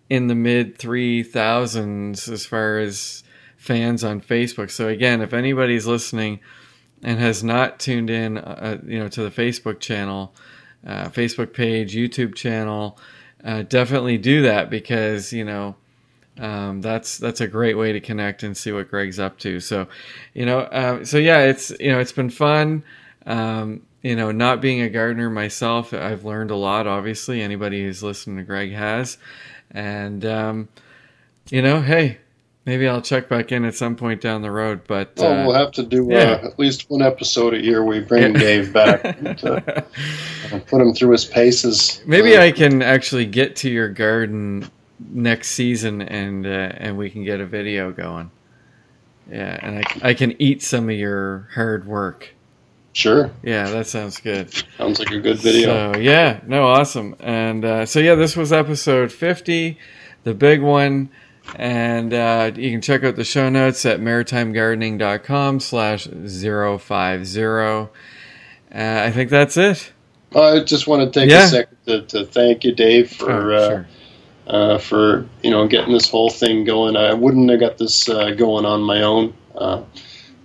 in 0.10 0.28
the 0.28 0.36
mid 0.36 0.78
three 0.78 1.24
thousands 1.24 2.30
as 2.30 2.46
far 2.46 2.78
as 2.78 3.24
fans 3.58 4.04
on 4.04 4.22
Facebook. 4.22 4.70
So 4.70 4.88
again, 4.88 5.22
if 5.22 5.34
anybody's 5.34 5.88
listening 5.88 6.40
and 7.02 7.20
has 7.20 7.44
not 7.44 7.80
tuned 7.80 8.10
in, 8.10 8.38
uh, 8.38 8.80
you 8.86 9.00
know, 9.00 9.10
to 9.10 9.24
the 9.24 9.32
Facebook 9.32 9.80
channel, 9.80 10.36
uh, 10.86 11.10
Facebook 11.10 11.52
page, 11.52 11.96
YouTube 11.96 12.36
channel, 12.36 13.00
uh, 13.44 13.64
definitely 13.64 14.18
do 14.20 14.44
that 14.44 14.70
because 14.70 15.34
you 15.34 15.44
know 15.44 15.76
um, 16.40 16.82
that's 16.82 17.18
that's 17.18 17.42
a 17.42 17.48
great 17.48 17.76
way 17.78 17.92
to 17.94 18.00
connect 18.00 18.44
and 18.44 18.56
see 18.56 18.72
what 18.72 18.90
Greg's 18.90 19.20
up 19.20 19.40
to. 19.40 19.60
So, 19.60 19.88
you 20.34 20.46
know, 20.46 20.60
uh, 20.60 21.04
so 21.06 21.18
yeah, 21.18 21.40
it's 21.40 21.72
you 21.80 21.92
know 21.92 22.00
it's 22.00 22.12
been 22.12 22.30
fun. 22.30 22.84
Um, 23.26 23.82
you 24.04 24.16
know, 24.16 24.32
not 24.32 24.62
being 24.62 24.82
a 24.82 24.90
gardener 24.90 25.30
myself, 25.30 25.94
I've 25.94 26.24
learned 26.24 26.52
a 26.52 26.56
lot. 26.56 26.88
Obviously, 26.88 27.42
anybody 27.42 27.84
who's 27.84 28.04
listening 28.04 28.38
to 28.38 28.44
Greg 28.44 28.72
has, 28.72 29.18
and 29.72 30.24
um, 30.26 30.70
you 31.50 31.62
know, 31.62 31.82
hey, 31.82 32.20
maybe 32.66 32.88
I'll 32.88 33.02
check 33.02 33.28
back 33.28 33.52
in 33.52 33.66
at 33.66 33.76
some 33.76 33.96
point 33.96 34.22
down 34.22 34.44
the 34.44 34.52
road. 34.52 34.82
But 34.88 35.14
Oh, 35.18 35.26
uh, 35.28 35.46
we'll 35.48 35.56
have 35.56 35.72
to 35.74 35.84
do 35.84 36.08
yeah. 36.10 36.18
uh, 36.44 36.48
at 36.48 36.60
least 36.60 36.90
one 36.90 37.02
episode 37.02 37.54
a 37.56 37.62
year. 37.64 37.84
We 37.84 38.00
bring 38.00 38.34
Dave 38.34 38.72
back 38.72 39.02
to 39.38 39.86
uh, 40.56 40.60
put 40.68 40.82
him 40.82 40.94
through 40.94 41.12
his 41.12 41.26
paces. 41.26 42.02
Maybe 42.06 42.38
Uh, 42.38 42.44
I 42.44 42.52
can 42.52 42.82
actually 42.82 43.26
get 43.26 43.56
to 43.58 43.70
your 43.70 43.90
garden 43.90 44.70
next 45.00 45.50
season, 45.52 46.02
and 46.02 46.46
uh, 46.46 46.50
and 46.50 46.98
we 46.98 47.10
can 47.10 47.24
get 47.24 47.40
a 47.40 47.46
video 47.46 47.92
going. 47.92 48.32
Yeah, 49.30 49.60
and 49.62 49.80
I, 49.80 50.10
I 50.10 50.14
can 50.14 50.42
eat 50.42 50.64
some 50.64 50.90
of 50.90 50.96
your 50.96 51.50
hard 51.54 51.86
work. 51.86 52.34
Sure, 52.94 53.30
Yeah, 53.44 53.70
that 53.70 53.86
sounds 53.86 54.20
good. 54.20 54.52
sounds 54.78 54.98
like 54.98 55.12
a 55.12 55.20
good 55.20 55.38
video. 55.38 55.94
So 55.94 56.00
yeah, 56.00 56.40
no, 56.48 56.66
awesome. 56.66 57.16
And 57.20 57.64
uh, 57.64 57.86
so 57.86 58.00
yeah, 58.00 58.16
this 58.16 58.36
was 58.36 58.52
episode 58.52 59.12
fifty, 59.12 59.78
the 60.24 60.34
big 60.34 60.62
one. 60.62 61.10
And 61.56 62.14
uh, 62.14 62.52
you 62.56 62.72
can 62.72 62.82
check 62.82 63.04
out 63.06 63.16
the 63.16 63.24
show 63.24 63.48
notes 63.50 63.86
at 63.86 64.02
maritimegardening.com 64.02 65.60
slash 65.62 66.06
050. 66.06 66.94
Uh, 66.94 67.90
I 68.74 69.12
think 69.12 69.30
that's 69.30 69.56
it. 69.56 69.94
I 70.36 70.60
just 70.60 70.88
want 70.88 71.14
to 71.14 71.20
take 71.20 71.30
Yeah. 71.30 71.46
a 71.46 71.48
second 71.48 71.78
to, 71.86 72.02
to 72.02 72.26
thank 72.26 72.66
you, 72.66 72.74
Dave, 72.76 73.12
for 73.12 73.54
Oh, 73.54 73.56
uh, 73.56 73.70
sure. 73.70 73.88
Uh, 74.48 74.78
for 74.78 75.28
you 75.44 75.52
know 75.52 75.68
getting 75.68 75.94
this 75.94 76.10
whole 76.10 76.30
thing 76.30 76.64
going. 76.64 76.96
I 76.96 77.14
wouldn't 77.14 77.50
have 77.52 77.60
got 77.60 77.78
this 77.78 78.10
uh, 78.10 78.32
going 78.32 78.66
on 78.66 78.82
my 78.82 79.02
own. 79.04 79.34
Uh, 79.56 79.84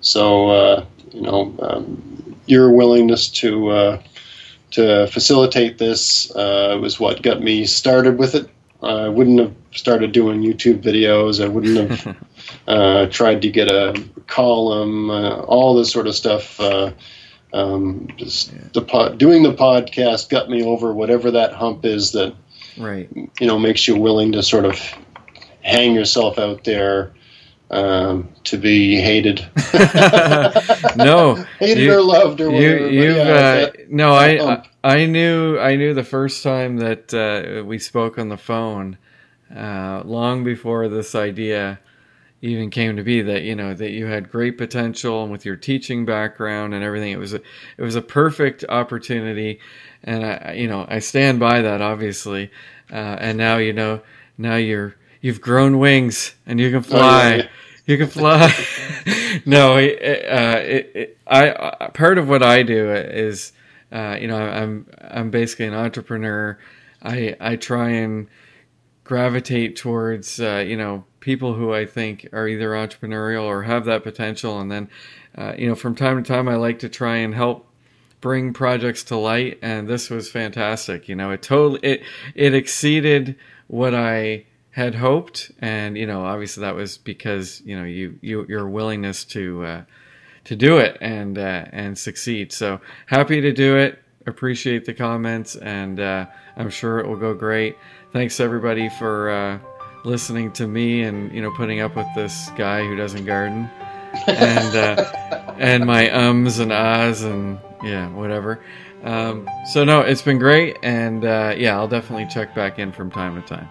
so 0.01 0.51
uh, 0.51 0.87
you 1.13 1.23
know, 1.23 1.55
um, 1.61 2.37
your 2.47 2.71
willingness 2.71 3.29
to 3.29 3.71
uh, 3.71 4.03
to 4.73 5.07
facilitate 5.09 5.79
this 5.79 6.35
uh, 6.35 6.79
was 6.81 6.99
what 6.99 7.23
got 7.23 7.43
me 7.43 7.65
started 7.65 8.19
with 8.19 8.35
it. 8.35 8.49
I 8.83 9.09
wouldn't 9.09 9.39
have 9.39 9.55
started 9.73 10.11
doing 10.11 10.43
YouTube 10.43 10.83
videos. 10.83 11.43
I 11.43 11.47
wouldn't 11.47 11.91
have 11.91 12.17
uh, 12.67 13.07
tried 13.07 13.43
to 13.43 13.51
get 13.51 13.69
a 13.69 14.03
column, 14.27 15.09
uh, 15.09 15.41
all 15.43 15.75
this 15.75 15.93
sort 15.93 16.09
of 16.09 16.17
stuff. 16.17 16.59
Uh, 16.59 16.93
um, 17.53 18.09
just 18.17 18.51
the 18.73 18.81
pod, 18.81 19.19
doing 19.19 19.43
the 19.43 19.53
podcast 19.53 20.31
got 20.31 20.49
me 20.49 20.65
over 20.65 20.93
whatever 20.93 21.31
that 21.31 21.53
hump 21.53 21.85
is 21.85 22.13
that 22.13 22.35
Right. 22.79 23.09
you 23.15 23.47
know 23.47 23.59
makes 23.59 23.87
you 23.89 23.97
willing 23.97 24.33
to 24.33 24.43
sort 24.43 24.65
of 24.65 24.79
hang 25.63 25.95
yourself 25.95 26.39
out 26.39 26.65
there 26.65 27.13
um, 27.71 28.29
to 28.45 28.59
be 28.59 28.97
hated, 29.01 29.41
no, 30.97 31.35
hated 31.59 31.85
you- 31.85 31.95
or 31.95 32.03
loved 32.03 32.41
or 32.41 32.51
you 32.51 32.53
whatever. 32.53 32.91
you've 32.91 33.17
yeah, 33.17 33.23
uh, 33.25 33.71
no 33.89 34.13
I, 34.13 34.55
I. 34.55 34.69
I 34.85 35.07
knew 35.07 35.59
I 35.59 35.77
knew 35.77 35.95
the 35.95 36.05
first 36.05 36.43
time 36.43 36.77
that 36.79 37.15
uh, 37.15 37.65
we 37.65 37.79
spoke 37.79 38.19
on 38.19 38.29
the 38.29 38.37
phone 38.37 38.99
uh, 39.55 40.03
long 40.05 40.45
before 40.45 40.89
this 40.89 41.15
idea 41.15 41.79
even 42.43 42.71
came 42.71 42.97
to 42.97 43.03
be 43.05 43.23
that 43.23 43.43
you 43.43 43.55
know 43.55 43.73
that 43.73 43.93
you 43.93 44.07
had 44.07 44.29
great 44.31 44.59
potential 44.59 45.23
and 45.23 45.33
with 45.33 45.45
your 45.47 45.57
teaching 45.57 46.05
background 46.05 46.75
and 46.75 46.83
everything 46.85 47.13
it 47.13 47.19
was 47.19 47.33
a 47.33 47.41
it 47.79 47.83
was 47.83 47.95
a 47.97 48.03
perfect 48.03 48.65
opportunity 48.69 49.61
and 50.05 50.25
I 50.25 50.55
you 50.55 50.69
know 50.69 50.87
I 50.89 50.99
stand 51.01 51.41
by 51.41 51.63
that 51.63 51.81
obviously 51.81 52.51
uh, 52.91 53.17
and 53.21 53.39
now 53.39 53.57
you 53.59 53.73
know 53.73 54.01
now 54.39 54.57
you're 54.57 54.97
you've 55.21 55.41
grown 55.41 55.79
wings 55.79 56.35
and 56.47 56.59
you 56.61 56.71
can 56.71 56.83
fly 56.83 57.33
Oh, 57.33 57.37
yeah. 57.37 57.49
you 57.87 57.99
can 57.99 58.09
fly. 58.09 58.53
no, 59.47 59.77
it, 59.77 59.99
uh, 60.29 60.59
it, 60.61 60.93
it, 60.95 61.19
I 61.27 61.51
uh, 61.51 61.89
part 61.91 62.19
of 62.19 62.29
what 62.29 62.43
I 62.43 62.63
do 62.63 62.93
is, 62.93 63.53
uh, 63.91 64.17
you 64.21 64.29
know, 64.29 64.37
I'm 64.39 64.87
I'm 65.01 65.31
basically 65.31 65.67
an 65.67 65.75
entrepreneur. 65.75 66.59
I 67.03 67.37
I 67.41 67.57
try 67.57 67.91
and 67.91 68.29
gravitate 69.05 69.77
towards 69.77 70.41
uh, 70.41 70.65
you 70.67 70.77
know 70.77 71.05
people 71.21 71.55
who 71.55 71.73
I 71.73 71.87
think 71.87 72.29
are 72.33 72.49
either 72.49 72.71
entrepreneurial 72.71 73.45
or 73.45 73.63
have 73.63 73.85
that 73.87 74.03
potential, 74.03 74.61
and 74.61 74.71
then 74.71 74.89
uh, 75.37 75.55
you 75.57 75.69
know 75.69 75.75
from 75.75 75.95
time 75.95 76.23
to 76.23 76.29
time 76.29 76.49
I 76.49 76.57
like 76.57 76.79
to 76.81 76.89
try 76.89 77.17
and 77.17 77.35
help 77.35 77.67
bring 78.23 78.55
projects 78.55 79.03
to 79.05 79.17
light, 79.17 79.59
and 79.61 79.87
this 79.87 80.09
was 80.09 80.31
fantastic. 80.31 81.11
You 81.11 81.17
know, 81.17 81.31
it 81.33 81.43
totally 81.43 81.81
it 81.83 82.03
it 82.35 82.55
exceeded 82.55 83.37
what 83.67 83.95
I 83.95 84.47
had 84.71 84.95
hoped, 84.95 85.53
and 85.59 85.99
you 85.99 86.07
know, 86.07 86.25
obviously 86.25 86.63
that 86.63 86.75
was 86.75 86.97
because 86.97 87.61
you 87.67 87.77
know 87.77 87.85
you, 87.85 88.19
you 88.23 88.47
your 88.49 88.67
willingness 88.67 89.27
to 89.27 89.65
uh, 89.65 89.83
to 90.45 90.57
do 90.57 90.79
it 90.79 90.97
and 91.03 91.37
uh, 91.37 91.67
and 91.71 91.99
succeed. 91.99 92.53
So 92.53 92.81
happy 93.07 93.43
to 93.43 93.53
do 93.53 93.77
it. 93.77 93.99
Appreciate 94.27 94.87
the 94.87 94.95
comments, 94.95 95.57
and 95.57 96.01
uh, 96.01 96.27
I'm 96.57 96.71
sure 96.71 97.01
it 97.01 97.07
will 97.07 97.17
go 97.17 97.35
great. 97.35 97.77
Thanks 98.13 98.39
everybody 98.41 98.89
for 98.89 99.31
uh, 99.31 99.59
listening 100.05 100.53
to 100.53 100.67
me 100.67 101.03
and 101.03 101.33
you 101.33 101.43
know 101.43 101.51
putting 101.57 101.81
up 101.81 101.97
with 101.97 102.07
this 102.15 102.51
guy 102.57 102.87
who 102.87 102.97
doesn't 102.97 103.25
garden 103.25 103.69
and 104.29 104.77
uh, 104.77 105.55
and 105.59 105.85
my 105.85 106.11
ums 106.13 106.61
and 106.61 106.73
ahs 106.73 107.23
and 107.23 107.59
yeah 107.83 108.09
whatever. 108.11 108.63
Um, 109.03 109.49
so 109.73 109.85
no, 109.85 110.01
it's 110.01 110.23
been 110.23 110.39
great, 110.39 110.79
and 110.83 111.25
uh, 111.25 111.55
yeah, 111.57 111.77
I'll 111.77 111.89
definitely 111.89 112.27
check 112.33 112.55
back 112.55 112.79
in 112.79 112.93
from 112.93 113.11
time 113.11 113.41
to 113.41 113.47
time. 113.47 113.69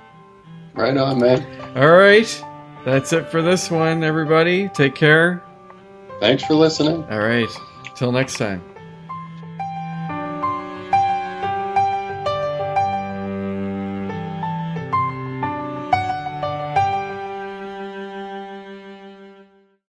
Right 0.73 0.95
on, 0.95 1.19
man. 1.19 1.45
All 1.77 1.91
right, 1.91 2.43
that's 2.85 3.13
it 3.13 3.29
for 3.29 3.41
this 3.41 3.71
one, 3.71 4.03
everybody. 4.03 4.69
Take 4.69 4.95
care. 4.95 5.43
Thanks 6.19 6.43
for 6.43 6.53
listening. 6.53 7.03
All 7.09 7.19
right, 7.19 7.49
till 7.95 8.11
next 8.11 8.37
time. 8.37 8.63